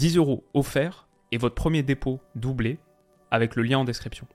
10 0.00 0.16
euros 0.16 0.44
offerts 0.54 1.08
et 1.30 1.36
votre 1.36 1.54
premier 1.54 1.82
dépôt 1.82 2.20
doublé 2.34 2.78
avec 3.30 3.54
le 3.54 3.62
lien 3.62 3.80
en 3.80 3.84
description. 3.84 4.26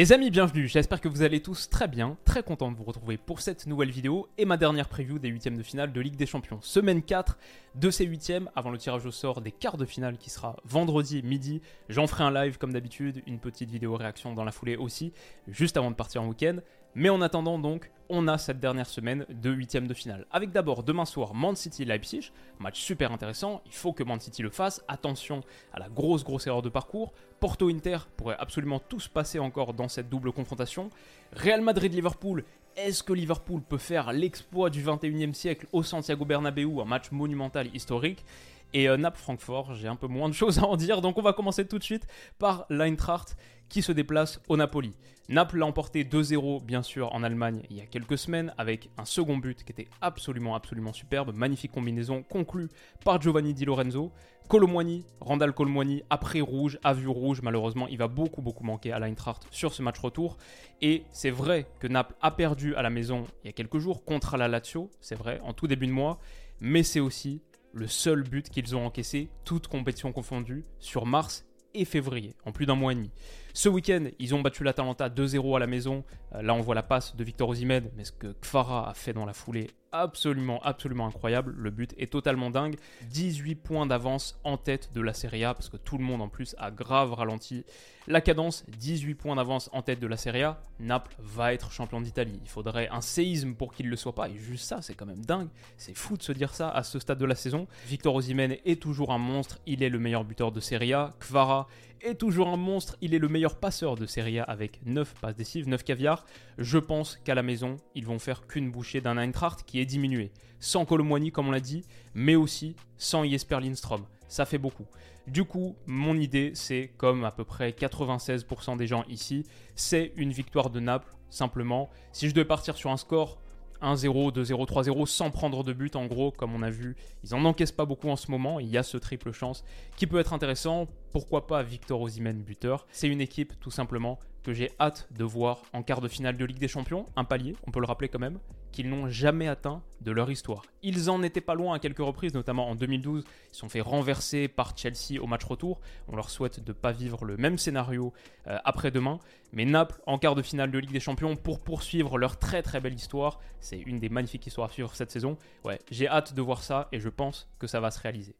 Les 0.00 0.12
amis, 0.12 0.32
bienvenue, 0.32 0.66
j'espère 0.66 1.00
que 1.00 1.06
vous 1.06 1.22
allez 1.22 1.40
tous 1.40 1.70
très 1.70 1.86
bien, 1.86 2.16
très 2.24 2.42
content 2.42 2.72
de 2.72 2.76
vous 2.76 2.82
retrouver 2.82 3.16
pour 3.16 3.40
cette 3.40 3.68
nouvelle 3.68 3.92
vidéo 3.92 4.28
et 4.36 4.44
ma 4.44 4.56
dernière 4.56 4.88
preview 4.88 5.20
des 5.20 5.28
huitièmes 5.28 5.56
de 5.56 5.62
finale 5.62 5.92
de 5.92 6.00
Ligue 6.00 6.16
des 6.16 6.26
Champions. 6.26 6.58
Semaine 6.60 7.02
4 7.02 7.38
de 7.76 7.88
ces 7.88 8.04
huitièmes 8.04 8.50
avant 8.56 8.70
le 8.70 8.78
tirage 8.78 9.06
au 9.06 9.12
sort 9.12 9.42
des 9.42 9.52
quarts 9.52 9.76
de 9.76 9.84
finale 9.84 10.18
qui 10.18 10.28
sera 10.28 10.56
vendredi 10.64 11.22
midi. 11.22 11.62
J'en 11.88 12.08
ferai 12.08 12.24
un 12.24 12.32
live 12.32 12.58
comme 12.58 12.72
d'habitude, 12.72 13.22
une 13.28 13.38
petite 13.38 13.70
vidéo 13.70 13.94
réaction 13.94 14.34
dans 14.34 14.42
la 14.42 14.50
foulée 14.50 14.76
aussi, 14.76 15.12
juste 15.46 15.76
avant 15.76 15.92
de 15.92 15.96
partir 15.96 16.20
en 16.20 16.26
week-end. 16.26 16.56
Mais 16.98 17.10
en 17.10 17.20
attendant 17.20 17.58
donc, 17.58 17.90
on 18.08 18.26
a 18.26 18.38
cette 18.38 18.58
dernière 18.58 18.86
semaine 18.86 19.26
de 19.28 19.50
huitièmes 19.50 19.86
de 19.86 19.92
finale. 19.92 20.24
Avec 20.30 20.50
d'abord 20.50 20.82
demain 20.82 21.04
soir 21.04 21.34
Man 21.34 21.54
City 21.54 21.84
Leipzig, 21.84 22.32
match 22.58 22.80
super 22.80 23.12
intéressant, 23.12 23.60
il 23.66 23.72
faut 23.74 23.92
que 23.92 24.02
Man 24.02 24.18
City 24.18 24.40
le 24.40 24.48
fasse, 24.48 24.82
attention 24.88 25.42
à 25.74 25.78
la 25.78 25.90
grosse 25.90 26.24
grosse 26.24 26.46
erreur 26.46 26.62
de 26.62 26.70
parcours. 26.70 27.12
Porto 27.38 27.68
Inter 27.68 27.98
pourrait 28.16 28.38
absolument 28.38 28.78
tout 28.78 28.98
se 28.98 29.10
passer 29.10 29.38
encore 29.38 29.74
dans 29.74 29.88
cette 29.88 30.08
double 30.08 30.32
confrontation. 30.32 30.88
Real 31.34 31.60
Madrid 31.60 31.92
Liverpool, 31.92 32.44
est-ce 32.76 33.02
que 33.02 33.12
Liverpool 33.12 33.60
peut 33.60 33.76
faire 33.76 34.14
l'exploit 34.14 34.70
du 34.70 34.82
21e 34.82 35.34
siècle 35.34 35.66
au 35.72 35.82
Santiago 35.82 36.24
Bernabéu, 36.24 36.80
un 36.80 36.86
match 36.86 37.10
monumental 37.10 37.68
historique 37.74 38.24
et 38.72 38.88
euh, 38.88 38.96
Naples 38.96 39.18
Francfort, 39.20 39.74
j'ai 39.74 39.88
un 39.88 39.96
peu 39.96 40.06
moins 40.06 40.28
de 40.28 40.34
choses 40.42 40.58
à 40.58 40.66
en 40.66 40.76
dire, 40.76 41.00
donc 41.00 41.18
on 41.18 41.22
va 41.22 41.32
commencer 41.32 41.66
tout 41.66 41.78
de 41.78 41.84
suite 41.84 42.06
par 42.38 42.66
l'Eintracht 42.70 43.36
qui 43.68 43.82
se 43.82 43.92
déplace 43.92 44.40
au 44.48 44.56
Napoli. 44.56 44.92
Naples 45.28 45.58
l'a 45.58 45.66
emporté 45.66 46.04
2-0 46.04 46.64
bien 46.64 46.82
sûr 46.82 47.12
en 47.12 47.24
Allemagne 47.24 47.62
il 47.68 47.76
y 47.76 47.80
a 47.80 47.86
quelques 47.86 48.16
semaines 48.16 48.54
avec 48.58 48.90
un 48.96 49.04
second 49.04 49.38
but 49.38 49.64
qui 49.64 49.72
était 49.72 49.88
absolument 50.00 50.54
absolument 50.54 50.92
superbe, 50.92 51.34
magnifique 51.34 51.72
combinaison 51.72 52.22
conclue 52.22 52.68
par 53.04 53.20
Giovanni 53.20 53.52
Di 53.52 53.64
Lorenzo. 53.64 54.12
Colomwani, 54.48 55.04
Randall 55.20 55.52
Colomwani, 55.52 56.04
après 56.08 56.40
rouge, 56.40 56.78
a 56.84 56.92
vu 56.92 57.08
rouge, 57.08 57.42
malheureusement 57.42 57.88
il 57.88 57.98
va 57.98 58.06
beaucoup 58.06 58.40
beaucoup 58.40 58.62
manquer 58.62 58.92
à 58.92 59.00
l'Eintracht 59.00 59.48
sur 59.50 59.74
ce 59.74 59.82
match 59.82 59.98
retour. 59.98 60.36
Et 60.80 61.02
c'est 61.10 61.30
vrai 61.30 61.66
que 61.80 61.88
Naples 61.88 62.14
a 62.20 62.30
perdu 62.30 62.76
à 62.76 62.82
la 62.82 62.90
maison 62.90 63.24
il 63.42 63.48
y 63.48 63.50
a 63.50 63.52
quelques 63.52 63.78
jours 63.78 64.04
contre 64.04 64.36
la 64.36 64.46
Lazio, 64.46 64.90
c'est 65.00 65.16
vrai, 65.16 65.40
en 65.42 65.52
tout 65.52 65.66
début 65.66 65.88
de 65.88 65.92
mois, 65.92 66.20
mais 66.60 66.84
c'est 66.84 67.00
aussi 67.00 67.42
le 67.76 67.88
seul 67.88 68.22
but 68.22 68.48
qu'ils 68.48 68.74
ont 68.74 68.86
encaissé, 68.86 69.28
toutes 69.44 69.68
compétitions 69.68 70.10
confondues, 70.10 70.64
sur 70.78 71.04
mars 71.04 71.44
et 71.74 71.84
février, 71.84 72.34
en 72.46 72.52
plus 72.52 72.64
d'un 72.64 72.74
mois 72.74 72.92
et 72.92 72.94
demi. 72.94 73.10
Ce 73.56 73.70
week-end, 73.70 74.04
ils 74.18 74.34
ont 74.34 74.42
battu 74.42 74.64
l'Atalanta 74.64 75.08
2-0 75.08 75.56
à 75.56 75.58
la 75.58 75.66
maison. 75.66 76.04
Euh, 76.34 76.42
là, 76.42 76.52
on 76.52 76.60
voit 76.60 76.74
la 76.74 76.82
passe 76.82 77.16
de 77.16 77.24
Victor 77.24 77.48
Osimhen, 77.48 77.90
mais 77.96 78.04
ce 78.04 78.12
que 78.12 78.34
Kvara 78.42 78.90
a 78.90 78.92
fait 78.92 79.14
dans 79.14 79.24
la 79.24 79.32
foulée, 79.32 79.70
absolument, 79.92 80.60
absolument 80.62 81.06
incroyable. 81.06 81.54
Le 81.56 81.70
but 81.70 81.94
est 81.96 82.12
totalement 82.12 82.50
dingue. 82.50 82.76
18 83.08 83.54
points 83.54 83.86
d'avance 83.86 84.38
en 84.44 84.58
tête 84.58 84.90
de 84.92 85.00
la 85.00 85.14
Serie 85.14 85.42
A, 85.44 85.54
parce 85.54 85.70
que 85.70 85.78
tout 85.78 85.96
le 85.96 86.04
monde 86.04 86.20
en 86.20 86.28
plus 86.28 86.54
a 86.58 86.70
grave 86.70 87.14
ralenti 87.14 87.64
la 88.08 88.20
cadence. 88.20 88.62
18 88.68 89.14
points 89.14 89.36
d'avance 89.36 89.70
en 89.72 89.80
tête 89.80 90.00
de 90.00 90.06
la 90.06 90.18
Serie 90.18 90.42
A. 90.42 90.60
Naples 90.78 91.16
va 91.18 91.54
être 91.54 91.72
champion 91.72 92.02
d'Italie. 92.02 92.38
Il 92.42 92.50
faudrait 92.50 92.90
un 92.90 93.00
séisme 93.00 93.54
pour 93.54 93.72
qu'il 93.72 93.86
ne 93.86 93.90
le 93.90 93.96
soit 93.96 94.14
pas. 94.14 94.28
Et 94.28 94.36
juste 94.36 94.66
ça, 94.66 94.82
c'est 94.82 94.94
quand 94.94 95.06
même 95.06 95.24
dingue. 95.24 95.48
C'est 95.78 95.96
fou 95.96 96.18
de 96.18 96.22
se 96.22 96.32
dire 96.32 96.52
ça 96.52 96.68
à 96.68 96.82
ce 96.82 96.98
stade 96.98 97.18
de 97.18 97.24
la 97.24 97.34
saison. 97.34 97.66
Victor 97.86 98.14
Osimhen 98.14 98.56
est 98.66 98.82
toujours 98.82 99.12
un 99.12 99.18
monstre. 99.18 99.58
Il 99.64 99.82
est 99.82 99.88
le 99.88 99.98
meilleur 99.98 100.24
buteur 100.24 100.52
de 100.52 100.60
Serie 100.60 100.92
A. 100.92 101.14
Kvara 101.20 101.68
est 102.00 102.14
toujours 102.14 102.48
un 102.48 102.56
monstre. 102.56 102.96
Il 103.00 103.14
est 103.14 103.18
le 103.18 103.28
meilleur 103.28 103.58
passeur 103.58 103.96
de 103.96 104.06
Serie 104.06 104.38
A 104.38 104.44
avec 104.44 104.80
9 104.84 105.14
passes 105.20 105.36
décisives, 105.36 105.68
9 105.68 105.84
caviars. 105.84 106.24
Je 106.58 106.78
pense 106.78 107.16
qu'à 107.24 107.34
la 107.34 107.42
maison, 107.42 107.76
ils 107.94 108.06
vont 108.06 108.18
faire 108.18 108.46
qu'une 108.46 108.70
bouchée 108.70 109.00
d'un 109.00 109.18
Eintracht 109.18 109.64
qui 109.64 109.80
est 109.80 109.86
diminué. 109.86 110.32
Sans 110.60 110.84
Colomwani, 110.84 111.32
comme 111.32 111.48
on 111.48 111.52
l'a 111.52 111.60
dit, 111.60 111.84
mais 112.14 112.34
aussi 112.34 112.76
sans 112.98 113.24
Jesper 113.24 113.60
Lindstrom. 113.60 114.04
Ça 114.28 114.44
fait 114.44 114.58
beaucoup. 114.58 114.86
Du 115.26 115.44
coup, 115.44 115.76
mon 115.86 116.16
idée, 116.16 116.52
c'est, 116.54 116.92
comme 116.96 117.24
à 117.24 117.32
peu 117.32 117.44
près 117.44 117.70
96% 117.70 118.76
des 118.76 118.86
gens 118.86 119.04
ici, 119.08 119.44
c'est 119.74 120.12
une 120.16 120.30
victoire 120.30 120.70
de 120.70 120.80
Naples, 120.80 121.12
simplement. 121.30 121.90
Si 122.12 122.28
je 122.28 122.34
devais 122.34 122.44
partir 122.44 122.76
sur 122.76 122.90
un 122.90 122.96
score 122.96 123.40
1-0, 123.82 124.32
2-0, 124.32 124.66
3-0 124.66 125.06
sans 125.06 125.30
prendre 125.30 125.64
de 125.64 125.72
but 125.72 125.96
en 125.96 126.06
gros 126.06 126.30
comme 126.30 126.54
on 126.54 126.62
a 126.62 126.70
vu. 126.70 126.96
Ils 127.24 127.34
en 127.34 127.44
encaissent 127.44 127.72
pas 127.72 127.84
beaucoup 127.84 128.08
en 128.08 128.16
ce 128.16 128.30
moment, 128.30 128.60
il 128.60 128.68
y 128.68 128.78
a 128.78 128.82
ce 128.82 128.96
triple 128.96 129.32
chance 129.32 129.64
qui 129.96 130.06
peut 130.06 130.18
être 130.18 130.32
intéressant. 130.32 130.88
Pourquoi 131.12 131.46
pas 131.46 131.62
Victor 131.62 132.00
Osimhen 132.00 132.42
buteur 132.42 132.86
C'est 132.90 133.08
une 133.08 133.20
équipe 133.20 133.58
tout 133.60 133.70
simplement 133.70 134.18
que 134.42 134.52
j'ai 134.52 134.70
hâte 134.78 135.08
de 135.10 135.24
voir 135.24 135.62
en 135.72 135.82
quart 135.82 136.00
de 136.00 136.06
finale 136.06 136.36
de 136.36 136.44
Ligue 136.44 136.60
des 136.60 136.68
Champions, 136.68 137.06
un 137.16 137.24
palier, 137.24 137.56
on 137.66 137.72
peut 137.72 137.80
le 137.80 137.86
rappeler 137.86 138.08
quand 138.08 138.20
même, 138.20 138.38
qu'ils 138.76 138.90
n'ont 138.90 139.08
jamais 139.08 139.48
atteint 139.48 139.82
de 140.02 140.12
leur 140.12 140.30
histoire. 140.30 140.62
Ils 140.82 141.08
en 141.08 141.22
étaient 141.22 141.40
pas 141.40 141.54
loin 141.54 141.74
à 141.74 141.78
quelques 141.78 142.00
reprises, 142.00 142.34
notamment 142.34 142.68
en 142.68 142.74
2012, 142.74 143.24
ils 143.24 143.56
sont 143.56 143.70
fait 143.70 143.80
renverser 143.80 144.48
par 144.48 144.76
Chelsea 144.76 145.18
au 145.18 145.26
match 145.26 145.44
retour. 145.44 145.80
On 146.08 146.14
leur 146.14 146.28
souhaite 146.28 146.62
de 146.62 146.72
ne 146.72 146.74
pas 146.74 146.92
vivre 146.92 147.24
le 147.24 147.38
même 147.38 147.56
scénario 147.56 148.12
euh, 148.46 148.58
après-demain. 148.66 149.18
Mais 149.54 149.64
Naples, 149.64 149.98
en 150.04 150.18
quart 150.18 150.34
de 150.34 150.42
finale 150.42 150.70
de 150.70 150.78
Ligue 150.78 150.92
des 150.92 151.00
Champions, 151.00 151.36
pour 151.36 151.60
poursuivre 151.60 152.18
leur 152.18 152.38
très 152.38 152.62
très 152.62 152.80
belle 152.80 152.92
histoire, 152.92 153.40
c'est 153.60 153.78
une 153.78 153.98
des 153.98 154.10
magnifiques 154.10 154.46
histoires 154.46 154.68
à 154.68 154.72
suivre 154.72 154.94
cette 154.94 155.10
saison. 155.10 155.38
Ouais, 155.64 155.80
j'ai 155.90 156.06
hâte 156.06 156.34
de 156.34 156.42
voir 156.42 156.62
ça 156.62 156.88
et 156.92 157.00
je 157.00 157.08
pense 157.08 157.48
que 157.58 157.66
ça 157.66 157.80
va 157.80 157.90
se 157.90 157.98
réaliser. 157.98 158.36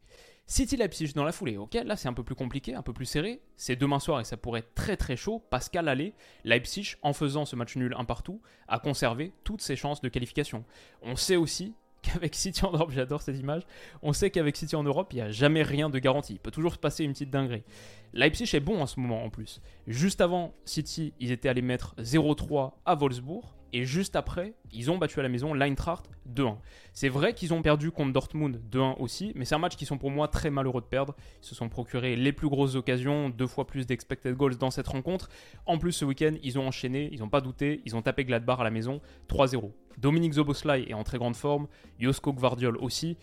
City 0.49 0.77
Leipzig 0.77 1.11
dans 1.13 1.25
la 1.25 1.33
foulée, 1.33 1.57
ok, 1.57 1.73
là 1.73 1.97
c'est 1.97 2.07
un 2.07 2.13
peu 2.13 2.23
plus 2.23 2.33
compliqué, 2.33 2.73
un 2.73 2.81
peu 2.81 2.93
plus 2.93 3.05
serré. 3.05 3.41
C'est 3.57 3.75
demain 3.75 3.99
soir 3.99 4.21
et 4.21 4.23
ça 4.23 4.37
pourrait 4.37 4.61
être 4.61 4.73
très 4.75 4.95
très 4.95 5.17
chaud 5.17 5.43
parce 5.49 5.67
qu'à 5.67 5.81
l'aller, 5.81 6.13
Leipzig, 6.45 6.95
en 7.01 7.11
faisant 7.11 7.43
ce 7.43 7.57
match 7.57 7.75
nul 7.75 7.93
un 7.97 8.05
partout, 8.05 8.41
a 8.69 8.79
conservé 8.79 9.33
toutes 9.43 9.61
ses 9.61 9.75
chances 9.75 9.99
de 9.99 10.07
qualification. 10.07 10.63
On 11.01 11.17
sait 11.17 11.35
aussi 11.35 11.75
qu'avec 12.01 12.33
City 12.33 12.63
en 12.63 12.71
Europe, 12.71 12.91
j'adore 12.91 13.21
cette 13.21 13.37
image, 13.37 13.63
on 14.01 14.13
sait 14.13 14.31
qu'avec 14.31 14.55
City 14.55 14.77
en 14.77 14.83
Europe, 14.83 15.09
il 15.11 15.17
n'y 15.17 15.21
a 15.21 15.31
jamais 15.31 15.63
rien 15.63 15.89
de 15.89 15.99
garanti. 15.99 16.35
Il 16.35 16.39
peut 16.39 16.51
toujours 16.51 16.75
se 16.75 16.79
passer 16.79 17.03
une 17.03 17.11
petite 17.11 17.29
dinguerie. 17.29 17.63
Leipzig 18.13 18.55
est 18.55 18.61
bon 18.61 18.81
en 18.81 18.87
ce 18.87 19.01
moment 19.01 19.25
en 19.25 19.29
plus. 19.29 19.61
Juste 19.85 20.21
avant 20.21 20.53
City, 20.63 21.13
ils 21.19 21.33
étaient 21.33 21.49
allés 21.49 21.61
mettre 21.61 21.93
0-3 21.97 22.71
à 22.85 22.95
Wolfsburg. 22.95 23.56
Et 23.73 23.85
juste 23.85 24.15
après, 24.15 24.53
ils 24.71 24.89
ont 24.89 24.97
battu 24.97 25.19
à 25.19 25.23
la 25.23 25.29
maison 25.29 25.53
l'Eintracht 25.53 26.09
2-1. 26.33 26.57
C'est 26.93 27.09
vrai 27.09 27.33
qu'ils 27.33 27.53
ont 27.53 27.61
perdu 27.61 27.91
contre 27.91 28.13
Dortmund 28.13 28.61
2-1 28.71 28.95
aussi, 28.99 29.33
mais 29.35 29.45
c'est 29.45 29.55
un 29.55 29.59
match 29.59 29.75
qui 29.75 29.85
sont 29.85 29.97
pour 29.97 30.09
moi 30.09 30.27
très 30.27 30.49
malheureux 30.49 30.81
de 30.81 30.85
perdre. 30.85 31.15
Ils 31.41 31.45
se 31.45 31.55
sont 31.55 31.69
procurés 31.69 32.15
les 32.15 32.31
plus 32.31 32.49
grosses 32.49 32.75
occasions, 32.75 33.29
deux 33.29 33.47
fois 33.47 33.67
plus 33.67 33.85
d'expected 33.85 34.35
goals 34.35 34.57
dans 34.57 34.71
cette 34.71 34.87
rencontre. 34.87 35.29
En 35.65 35.77
plus, 35.77 35.91
ce 35.91 36.05
week-end, 36.05 36.35
ils 36.43 36.57
ont 36.57 36.67
enchaîné, 36.67 37.09
ils 37.11 37.19
n'ont 37.19 37.29
pas 37.29 37.41
douté, 37.41 37.81
ils 37.85 37.95
ont 37.95 38.01
tapé 38.01 38.23
Gladbach 38.23 38.59
à 38.59 38.63
la 38.63 38.71
maison 38.71 39.01
3-0. 39.29 39.71
Dominique 39.97 40.33
Zoboslai 40.33 40.85
est 40.89 40.93
en 40.93 41.03
très 41.03 41.17
grande 41.17 41.35
forme, 41.35 41.67
Josko 41.99 42.33
Gvardiol 42.33 42.77
aussi. 42.77 43.17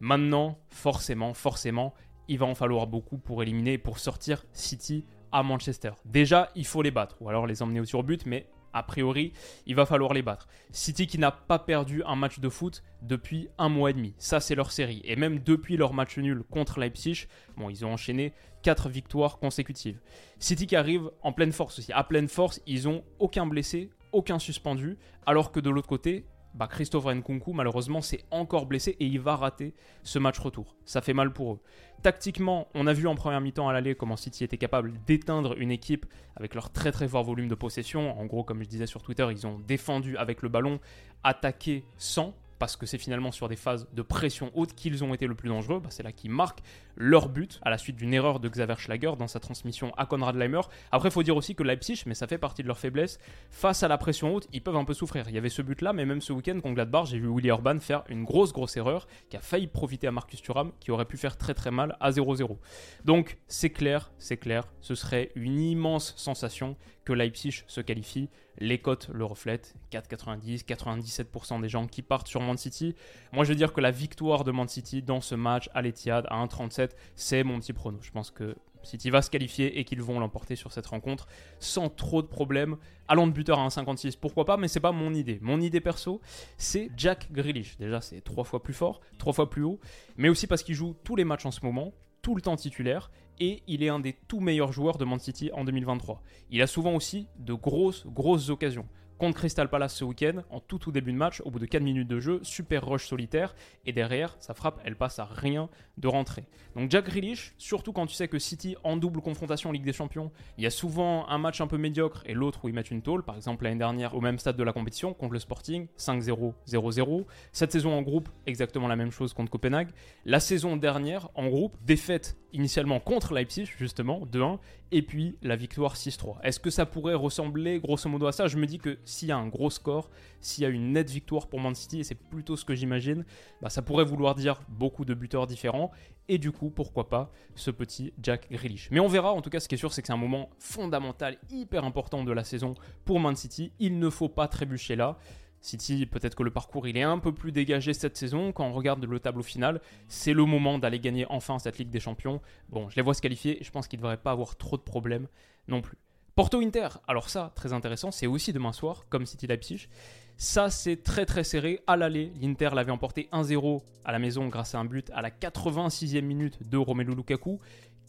Maintenant, 0.00 0.58
forcément, 0.68 1.32
forcément, 1.32 1.94
il 2.28 2.38
va 2.38 2.46
en 2.46 2.54
falloir 2.54 2.86
beaucoup 2.86 3.18
pour 3.18 3.42
éliminer, 3.42 3.78
pour 3.78 3.98
sortir 3.98 4.44
City 4.52 5.06
à 5.32 5.42
Manchester. 5.42 5.92
Déjà, 6.04 6.50
il 6.54 6.66
faut 6.66 6.82
les 6.82 6.90
battre, 6.90 7.16
ou 7.20 7.28
alors 7.28 7.46
les 7.46 7.62
emmener 7.62 7.80
au 7.80 7.84
surbut, 7.84 8.18
mais 8.26 8.46
a 8.76 8.82
priori, 8.82 9.32
il 9.66 9.74
va 9.74 9.86
falloir 9.86 10.12
les 10.12 10.22
battre. 10.22 10.48
City 10.70 11.06
qui 11.06 11.18
n'a 11.18 11.30
pas 11.30 11.58
perdu 11.58 12.02
un 12.04 12.14
match 12.14 12.40
de 12.40 12.48
foot 12.48 12.82
depuis 13.00 13.48
un 13.56 13.68
mois 13.70 13.90
et 13.90 13.94
demi. 13.94 14.14
Ça, 14.18 14.38
c'est 14.38 14.54
leur 14.54 14.70
série. 14.70 15.00
Et 15.04 15.16
même 15.16 15.38
depuis 15.38 15.76
leur 15.76 15.94
match 15.94 16.18
nul 16.18 16.42
contre 16.50 16.78
Leipzig, 16.78 17.26
ils 17.70 17.86
ont 17.86 17.92
enchaîné 17.92 18.34
4 18.62 18.88
victoires 18.90 19.38
consécutives. 19.38 19.98
City 20.38 20.66
qui 20.66 20.76
arrive 20.76 21.10
en 21.22 21.32
pleine 21.32 21.52
force 21.52 21.78
aussi. 21.78 21.92
À 21.92 22.04
pleine 22.04 22.28
force, 22.28 22.60
ils 22.66 22.86
ont 22.86 23.02
aucun 23.18 23.46
blessé, 23.46 23.90
aucun 24.12 24.38
suspendu, 24.38 24.98
alors 25.24 25.52
que 25.52 25.60
de 25.60 25.70
l'autre 25.70 25.88
côté, 25.88 26.26
bah 26.56 26.68
Christopher 26.68 27.14
Nkunku, 27.14 27.52
malheureusement, 27.52 28.00
s'est 28.00 28.24
encore 28.30 28.64
blessé 28.66 28.96
et 28.98 29.06
il 29.06 29.20
va 29.20 29.36
rater 29.36 29.74
ce 30.02 30.18
match 30.18 30.38
retour. 30.38 30.74
Ça 30.86 31.02
fait 31.02 31.12
mal 31.12 31.32
pour 31.32 31.54
eux. 31.54 31.60
Tactiquement, 32.02 32.68
on 32.74 32.86
a 32.86 32.92
vu 32.94 33.06
en 33.06 33.14
première 33.14 33.40
mi-temps 33.40 33.68
à 33.68 33.72
l'aller 33.72 33.94
comment 33.94 34.16
City 34.16 34.42
était 34.42 34.56
capable 34.56 34.92
d'éteindre 35.06 35.54
une 35.58 35.70
équipe 35.70 36.06
avec 36.34 36.54
leur 36.54 36.70
très 36.70 36.92
très 36.92 37.08
fort 37.08 37.24
volume 37.24 37.48
de 37.48 37.54
possession. 37.54 38.18
En 38.18 38.24
gros, 38.24 38.42
comme 38.42 38.62
je 38.62 38.68
disais 38.68 38.86
sur 38.86 39.02
Twitter, 39.02 39.26
ils 39.30 39.46
ont 39.46 39.58
défendu 39.58 40.16
avec 40.16 40.42
le 40.42 40.48
ballon, 40.48 40.80
attaqué 41.24 41.84
sans. 41.98 42.34
Parce 42.58 42.76
que 42.76 42.86
c'est 42.86 42.98
finalement 42.98 43.32
sur 43.32 43.48
des 43.48 43.56
phases 43.56 43.88
de 43.92 44.02
pression 44.02 44.50
haute 44.54 44.74
qu'ils 44.74 45.04
ont 45.04 45.14
été 45.14 45.26
le 45.26 45.34
plus 45.34 45.48
dangereux. 45.48 45.80
Bah, 45.80 45.88
c'est 45.90 46.02
là 46.02 46.12
qu'ils 46.12 46.30
marquent 46.30 46.62
leur 46.96 47.28
but 47.28 47.60
à 47.62 47.70
la 47.70 47.78
suite 47.78 47.96
d'une 47.96 48.14
erreur 48.14 48.40
de 48.40 48.48
Xaver 48.48 48.76
Schlager 48.78 49.12
dans 49.18 49.28
sa 49.28 49.40
transmission 49.40 49.92
à 49.96 50.06
Konrad 50.06 50.36
Leimer. 50.36 50.62
Après, 50.92 51.08
il 51.08 51.12
faut 51.12 51.22
dire 51.22 51.36
aussi 51.36 51.54
que 51.54 51.62
Leipzig, 51.62 52.02
mais 52.06 52.14
ça 52.14 52.26
fait 52.26 52.38
partie 52.38 52.62
de 52.62 52.68
leur 52.68 52.78
faiblesse, 52.78 53.18
face 53.50 53.82
à 53.82 53.88
la 53.88 53.98
pression 53.98 54.34
haute, 54.34 54.48
ils 54.52 54.62
peuvent 54.62 54.76
un 54.76 54.84
peu 54.84 54.94
souffrir. 54.94 55.28
Il 55.28 55.34
y 55.34 55.38
avait 55.38 55.48
ce 55.48 55.62
but-là, 55.62 55.92
mais 55.92 56.06
même 56.06 56.20
ce 56.20 56.32
week-end 56.32 56.58
contre 56.60 56.74
Gladbach, 56.74 57.06
j'ai 57.06 57.18
vu 57.18 57.28
Willy 57.28 57.50
Orban 57.50 57.78
faire 57.78 58.02
une 58.08 58.24
grosse, 58.24 58.52
grosse 58.52 58.76
erreur 58.76 59.06
qui 59.28 59.36
a 59.36 59.40
failli 59.40 59.66
profiter 59.66 60.06
à 60.06 60.12
Marcus 60.12 60.40
Thuram, 60.40 60.72
qui 60.80 60.90
aurait 60.90 61.04
pu 61.04 61.16
faire 61.16 61.36
très 61.36 61.54
très 61.54 61.70
mal 61.70 61.96
à 62.00 62.10
0-0. 62.10 62.56
Donc, 63.04 63.38
c'est 63.46 63.70
clair, 63.70 64.12
c'est 64.18 64.36
clair, 64.36 64.64
ce 64.80 64.94
serait 64.94 65.30
une 65.34 65.60
immense 65.60 66.14
sensation 66.16 66.76
que 67.06 67.12
Leipzig 67.14 67.62
se 67.66 67.80
qualifie. 67.80 68.28
Les 68.58 68.78
cotes 68.78 69.08
le 69.12 69.24
reflètent. 69.24 69.74
4,90, 69.92 70.66
97% 70.66 71.62
des 71.62 71.68
gens 71.70 71.86
qui 71.86 72.02
partent 72.02 72.28
sur 72.28 72.42
Man 72.42 72.58
City. 72.58 72.94
Moi, 73.32 73.44
je 73.44 73.50
veux 73.50 73.54
dire 73.54 73.72
que 73.72 73.80
la 73.80 73.92
victoire 73.92 74.44
de 74.44 74.50
Man 74.50 74.68
City 74.68 75.02
dans 75.02 75.22
ce 75.22 75.34
match 75.34 75.70
à 75.72 75.80
l'Etihad 75.80 76.26
à 76.28 76.44
1,37, 76.44 76.90
c'est 77.14 77.44
mon 77.44 77.60
petit 77.60 77.72
prono. 77.72 77.98
Je 78.02 78.10
pense 78.10 78.30
que 78.30 78.56
City 78.82 79.10
va 79.10 79.22
se 79.22 79.30
qualifier 79.30 79.78
et 79.78 79.84
qu'ils 79.84 80.02
vont 80.02 80.18
l'emporter 80.18 80.56
sur 80.56 80.72
cette 80.72 80.86
rencontre 80.86 81.26
sans 81.60 81.88
trop 81.88 82.22
de 82.22 82.26
problèmes. 82.26 82.76
Allant 83.08 83.26
de 83.28 83.32
buteur 83.32 83.60
à 83.60 83.68
1,56, 83.68 84.18
pourquoi 84.18 84.44
pas, 84.44 84.56
mais 84.56 84.68
c'est 84.68 84.80
pas 84.80 84.92
mon 84.92 85.14
idée. 85.14 85.38
Mon 85.42 85.60
idée 85.60 85.80
perso, 85.80 86.20
c'est 86.58 86.90
Jack 86.96 87.30
Grealish. 87.30 87.76
Déjà, 87.78 88.00
c'est 88.00 88.20
trois 88.20 88.44
fois 88.44 88.62
plus 88.62 88.74
fort, 88.74 89.00
trois 89.18 89.32
fois 89.32 89.48
plus 89.48 89.62
haut, 89.62 89.78
mais 90.16 90.28
aussi 90.28 90.48
parce 90.48 90.64
qu'il 90.64 90.74
joue 90.74 90.96
tous 91.04 91.14
les 91.14 91.24
matchs 91.24 91.46
en 91.46 91.52
ce 91.52 91.64
moment, 91.64 91.92
tout 92.22 92.34
le 92.34 92.42
temps 92.42 92.56
titulaire 92.56 93.10
et 93.38 93.62
il 93.66 93.82
est 93.82 93.88
un 93.88 94.00
des 94.00 94.14
tout 94.28 94.40
meilleurs 94.40 94.72
joueurs 94.72 94.98
de 94.98 95.04
Man 95.04 95.18
City 95.18 95.50
en 95.52 95.64
2023. 95.64 96.22
Il 96.50 96.62
a 96.62 96.66
souvent 96.66 96.94
aussi 96.94 97.26
de 97.38 97.54
grosses, 97.54 98.06
grosses 98.06 98.50
occasions 98.50 98.86
contre 99.18 99.38
Crystal 99.38 99.68
Palace 99.68 99.94
ce 99.94 100.04
week-end, 100.04 100.42
en 100.50 100.60
tout 100.60 100.78
tout 100.78 100.92
début 100.92 101.12
de 101.12 101.16
match, 101.16 101.40
au 101.44 101.50
bout 101.50 101.58
de 101.58 101.66
4 101.66 101.82
minutes 101.82 102.08
de 102.08 102.20
jeu, 102.20 102.40
super 102.42 102.86
rush 102.86 103.06
solitaire, 103.06 103.54
et 103.84 103.92
derrière, 103.92 104.36
sa 104.40 104.54
frappe, 104.54 104.80
elle 104.84 104.96
passe 104.96 105.18
à 105.18 105.24
rien 105.24 105.68
de 105.96 106.08
rentrer. 106.08 106.44
Donc 106.74 106.90
Jack 106.90 107.06
Grealish, 107.06 107.54
surtout 107.56 107.92
quand 107.92 108.06
tu 108.06 108.14
sais 108.14 108.28
que 108.28 108.38
City, 108.38 108.76
en 108.84 108.96
double 108.96 109.20
confrontation 109.20 109.72
Ligue 109.72 109.84
des 109.84 109.92
Champions, 109.92 110.30
il 110.58 110.64
y 110.64 110.66
a 110.66 110.70
souvent 110.70 111.28
un 111.28 111.38
match 111.38 111.60
un 111.60 111.66
peu 111.66 111.78
médiocre 111.78 112.22
et 112.26 112.34
l'autre 112.34 112.64
où 112.64 112.68
ils 112.68 112.74
mettent 112.74 112.90
une 112.90 113.02
tôle, 113.02 113.22
par 113.22 113.36
exemple 113.36 113.64
l'année 113.64 113.78
dernière 113.78 114.14
au 114.14 114.20
même 114.20 114.38
stade 114.38 114.56
de 114.56 114.62
la 114.62 114.72
compétition, 114.72 115.14
contre 115.14 115.32
le 115.32 115.38
Sporting, 115.38 115.86
5-0, 115.98 116.52
0-0. 116.68 117.24
Cette 117.52 117.72
saison 117.72 117.94
en 117.94 118.02
groupe, 118.02 118.28
exactement 118.46 118.88
la 118.88 118.96
même 118.96 119.10
chose 119.10 119.32
contre 119.32 119.50
Copenhague. 119.50 119.88
La 120.24 120.40
saison 120.40 120.76
dernière, 120.76 121.30
en 121.34 121.46
groupe, 121.46 121.76
défaite 121.84 122.36
initialement 122.56 122.98
contre 122.98 123.34
Leipzig, 123.34 123.66
justement, 123.78 124.26
2-1, 124.26 124.58
et 124.90 125.02
puis 125.02 125.36
la 125.42 125.56
victoire 125.56 125.94
6-3. 125.94 126.40
Est-ce 126.42 126.58
que 126.58 126.70
ça 126.70 126.86
pourrait 126.86 127.14
ressembler 127.14 127.78
grosso 127.78 128.08
modo 128.08 128.26
à 128.26 128.32
ça? 128.32 128.48
Je 128.48 128.56
me 128.56 128.66
dis 128.66 128.78
que 128.78 128.98
s'il 129.04 129.28
y 129.28 129.32
a 129.32 129.36
un 129.36 129.46
gros 129.46 129.70
score, 129.70 130.10
s'il 130.40 130.62
y 130.62 130.66
a 130.66 130.70
une 130.70 130.92
nette 130.92 131.10
victoire 131.10 131.46
pour 131.46 131.60
Man 131.60 131.74
City, 131.74 132.00
et 132.00 132.04
c'est 132.04 132.14
plutôt 132.14 132.56
ce 132.56 132.64
que 132.64 132.74
j'imagine, 132.74 133.24
bah, 133.60 133.68
ça 133.68 133.82
pourrait 133.82 134.04
vouloir 134.04 134.34
dire 134.34 134.60
beaucoup 134.68 135.04
de 135.04 135.14
buteurs 135.14 135.46
différents, 135.46 135.90
et 136.28 136.38
du 136.38 136.50
coup, 136.50 136.70
pourquoi 136.70 137.08
pas 137.08 137.30
ce 137.54 137.70
petit 137.70 138.12
Jack 138.22 138.50
Grealish. 138.50 138.88
Mais 138.90 139.00
on 139.00 139.08
verra, 139.08 139.32
en 139.32 139.42
tout 139.42 139.50
cas, 139.50 139.60
ce 139.60 139.68
qui 139.68 139.76
est 139.76 139.78
sûr, 139.78 139.92
c'est 139.92 140.02
que 140.02 140.06
c'est 140.06 140.12
un 140.12 140.16
moment 140.16 140.50
fondamental, 140.58 141.38
hyper 141.50 141.84
important 141.84 142.24
de 142.24 142.32
la 142.32 142.42
saison 142.42 142.74
pour 143.04 143.20
Man 143.20 143.36
City. 143.36 143.72
Il 143.78 143.98
ne 143.98 144.10
faut 144.10 144.28
pas 144.28 144.48
trébucher 144.48 144.96
là. 144.96 145.18
City, 145.66 146.06
peut-être 146.06 146.34
que 146.34 146.42
le 146.42 146.50
parcours 146.50 146.86
est 146.86 147.02
un 147.02 147.18
peu 147.18 147.32
plus 147.32 147.52
dégagé 147.52 147.92
cette 147.92 148.16
saison. 148.16 148.52
Quand 148.52 148.66
on 148.66 148.72
regarde 148.72 149.04
le 149.04 149.20
tableau 149.20 149.42
final, 149.42 149.80
c'est 150.08 150.32
le 150.32 150.44
moment 150.44 150.78
d'aller 150.78 151.00
gagner 151.00 151.26
enfin 151.28 151.58
cette 151.58 151.78
Ligue 151.78 151.90
des 151.90 152.00
Champions. 152.00 152.40
Bon, 152.68 152.88
je 152.88 152.96
les 152.96 153.02
vois 153.02 153.14
se 153.14 153.20
qualifier 153.20 153.58
je 153.60 153.70
pense 153.70 153.88
qu'il 153.88 153.98
ne 153.98 154.02
devrait 154.02 154.16
pas 154.16 154.30
avoir 154.30 154.56
trop 154.56 154.76
de 154.76 154.82
problèmes 154.82 155.26
non 155.68 155.82
plus. 155.82 155.98
Porto 156.34 156.60
Inter, 156.60 156.88
alors 157.08 157.30
ça, 157.30 157.52
très 157.54 157.72
intéressant, 157.72 158.10
c'est 158.10 158.26
aussi 158.26 158.52
demain 158.52 158.72
soir, 158.72 159.06
comme 159.08 159.24
City 159.24 159.46
Leipzig. 159.46 159.88
Ça, 160.36 160.68
c'est 160.68 161.02
très 161.02 161.24
très 161.24 161.44
serré. 161.44 161.80
À 161.86 161.96
l'aller, 161.96 162.30
l'Inter 162.40 162.70
l'avait 162.74 162.92
emporté 162.92 163.28
1-0 163.32 163.82
à 164.04 164.12
la 164.12 164.18
maison 164.18 164.46
grâce 164.48 164.74
à 164.74 164.78
un 164.78 164.84
but 164.84 165.10
à 165.14 165.22
la 165.22 165.30
86e 165.30 166.20
minute 166.20 166.68
de 166.68 166.76
Romelu 166.76 167.14
Lukaku. 167.14 167.58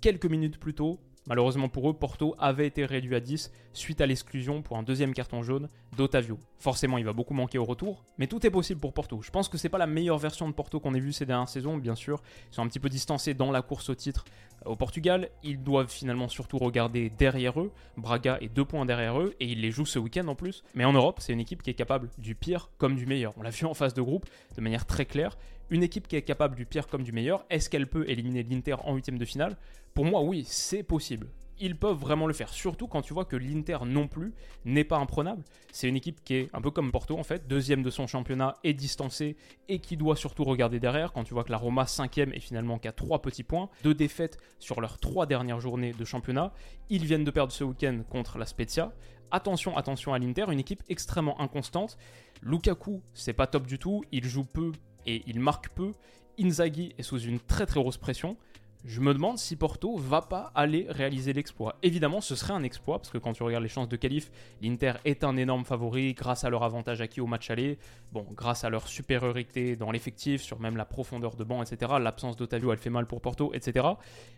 Quelques 0.01 0.25
minutes 0.25 0.59
plus 0.59 0.73
tôt, 0.73 0.99
Malheureusement 1.27 1.67
pour 1.67 1.89
eux, 1.89 1.93
Porto 1.93 2.35
avait 2.39 2.65
été 2.65 2.85
réduit 2.85 3.15
à 3.15 3.19
10 3.19 3.51
suite 3.73 3.99
à 3.99 4.05
l'exclusion 4.05 4.61
pour 4.61 4.77
un 4.77 4.83
deuxième 4.83 5.13
carton 5.13 5.43
jaune 5.43 5.67
d'Otavio. 5.97 6.39
Forcément, 6.57 6.97
il 6.97 7.03
va 7.03 7.11
beaucoup 7.11 7.33
manquer 7.33 7.57
au 7.57 7.65
retour, 7.65 8.05
mais 8.17 8.27
tout 8.27 8.45
est 8.47 8.49
possible 8.49 8.79
pour 8.79 8.93
Porto. 8.93 9.21
Je 9.21 9.29
pense 9.29 9.49
que 9.49 9.57
c'est 9.57 9.67
pas 9.67 9.77
la 9.77 9.87
meilleure 9.87 10.17
version 10.17 10.47
de 10.47 10.53
Porto 10.53 10.79
qu'on 10.79 10.93
ait 10.95 10.99
vue 11.01 11.11
ces 11.11 11.25
dernières 11.25 11.49
saisons, 11.49 11.77
bien 11.77 11.95
sûr. 11.95 12.21
Ils 12.51 12.55
sont 12.55 12.61
un 12.61 12.67
petit 12.67 12.79
peu 12.79 12.89
distancés 12.89 13.33
dans 13.33 13.51
la 13.51 13.61
course 13.61 13.89
au 13.89 13.95
titre 13.95 14.23
au 14.65 14.75
Portugal. 14.75 15.29
Ils 15.43 15.61
doivent 15.61 15.91
finalement 15.91 16.29
surtout 16.29 16.57
regarder 16.57 17.09
derrière 17.09 17.59
eux. 17.59 17.71
Braga 17.97 18.37
est 18.41 18.49
deux 18.49 18.65
points 18.65 18.85
derrière 18.85 19.19
eux 19.19 19.35
et 19.39 19.47
ils 19.47 19.61
les 19.61 19.71
jouent 19.71 19.85
ce 19.85 19.99
week-end 19.99 20.27
en 20.27 20.35
plus. 20.35 20.63
Mais 20.75 20.85
en 20.85 20.93
Europe, 20.93 21.17
c'est 21.19 21.33
une 21.33 21.39
équipe 21.39 21.61
qui 21.61 21.69
est 21.69 21.75
capable 21.75 22.09
du 22.17 22.35
pire 22.35 22.69
comme 22.77 22.95
du 22.95 23.05
meilleur. 23.05 23.33
On 23.37 23.41
l'a 23.41 23.49
vu 23.49 23.65
en 23.65 23.73
phase 23.73 23.93
de 23.93 24.01
groupe 24.01 24.25
de 24.55 24.61
manière 24.61 24.85
très 24.85 25.05
claire. 25.05 25.37
Une 25.69 25.83
équipe 25.83 26.07
qui 26.07 26.15
est 26.15 26.21
capable 26.21 26.55
du 26.55 26.65
pire 26.65 26.87
comme 26.87 27.03
du 27.03 27.11
meilleur, 27.11 27.45
est-ce 27.49 27.69
qu'elle 27.69 27.87
peut 27.87 28.09
éliminer 28.09 28.43
l'Inter 28.43 28.75
en 28.83 28.95
huitième 28.95 29.17
de 29.17 29.25
finale? 29.25 29.57
Pour 29.93 30.05
moi, 30.05 30.21
oui, 30.21 30.43
c'est 30.47 30.83
possible 30.83 31.27
ils 31.59 31.77
peuvent 31.77 31.97
vraiment 31.97 32.27
le 32.27 32.33
faire. 32.33 32.49
Surtout 32.49 32.87
quand 32.87 33.01
tu 33.01 33.13
vois 33.13 33.25
que 33.25 33.35
l'Inter 33.35 33.79
non 33.85 34.07
plus 34.07 34.33
n'est 34.65 34.83
pas 34.83 34.97
imprenable. 34.97 35.43
C'est 35.71 35.87
une 35.87 35.95
équipe 35.95 36.23
qui 36.23 36.35
est 36.35 36.49
un 36.53 36.61
peu 36.61 36.71
comme 36.71 36.91
Porto 36.91 37.17
en 37.17 37.23
fait, 37.23 37.47
deuxième 37.47 37.83
de 37.83 37.89
son 37.89 38.07
championnat 38.07 38.55
est 38.63 38.73
distancée 38.73 39.37
et 39.67 39.79
qui 39.79 39.97
doit 39.97 40.15
surtout 40.15 40.43
regarder 40.43 40.79
derrière. 40.79 41.13
Quand 41.13 41.23
tu 41.23 41.33
vois 41.33 41.43
que 41.43 41.51
la 41.51 41.57
Roma 41.57 41.85
cinquième 41.85 42.33
et 42.33 42.39
finalement 42.39 42.79
qu'à 42.79 42.91
trois 42.91 43.21
petits 43.21 43.43
points, 43.43 43.69
deux 43.83 43.93
défaites 43.93 44.37
sur 44.59 44.81
leurs 44.81 44.99
trois 44.99 45.25
dernières 45.25 45.59
journées 45.59 45.93
de 45.93 46.05
championnat. 46.05 46.53
Ils 46.89 47.05
viennent 47.05 47.23
de 47.23 47.31
perdre 47.31 47.51
ce 47.51 47.63
week-end 47.63 48.01
contre 48.09 48.37
la 48.37 48.45
Spezia. 48.45 48.93
Attention, 49.29 49.75
attention 49.75 50.13
à 50.13 50.19
l'Inter, 50.19 50.45
une 50.49 50.59
équipe 50.59 50.83
extrêmement 50.87 51.39
inconstante. 51.41 51.97
Lukaku, 52.41 53.01
c'est 53.13 53.33
pas 53.33 53.47
top 53.47 53.67
du 53.67 53.77
tout, 53.77 54.03
il 54.11 54.23
joue 54.23 54.45
peu 54.45 54.71
et 55.07 55.23
il 55.25 55.39
marque 55.39 55.69
peu. 55.69 55.93
Inzaghi 56.39 56.93
est 56.99 57.03
sous 57.03 57.19
une 57.19 57.39
très 57.39 57.65
très 57.65 57.79
grosse 57.79 57.97
pression 57.97 58.37
je 58.85 59.01
me 59.01 59.13
demande 59.13 59.37
si 59.37 59.55
Porto 59.55 59.97
va 59.97 60.21
pas 60.21 60.51
aller 60.55 60.85
réaliser 60.89 61.33
l'exploit. 61.33 61.75
Évidemment, 61.83 62.21
ce 62.21 62.35
serait 62.35 62.53
un 62.53 62.63
exploit, 62.63 62.99
parce 62.99 63.09
que 63.09 63.17
quand 63.17 63.33
tu 63.33 63.43
regardes 63.43 63.63
les 63.63 63.69
chances 63.69 63.89
de 63.89 63.97
qualif, 63.97 64.31
l'Inter 64.61 64.93
est 65.03 65.23
un 65.23 65.35
énorme 65.35 65.65
favori 65.65 66.13
grâce 66.13 66.43
à 66.43 66.49
leur 66.49 66.63
avantage 66.63 67.01
acquis 67.01 67.19
au 67.19 67.27
match 67.27 67.49
aller, 67.49 67.77
bon, 68.13 68.25
grâce 68.31 68.63
à 68.63 68.69
leur 68.69 68.87
supériorité 68.87 69.75
dans 69.75 69.91
l'effectif, 69.91 70.41
sur 70.41 70.59
même 70.59 70.77
la 70.77 70.85
profondeur 70.85 71.35
de 71.35 71.43
banc, 71.43 71.61
etc. 71.61 71.93
L'absence 71.99 72.37
d'Otavio, 72.37 72.71
elle 72.71 72.77
fait 72.77 72.89
mal 72.89 73.07
pour 73.07 73.21
Porto, 73.21 73.53
etc. 73.53 73.85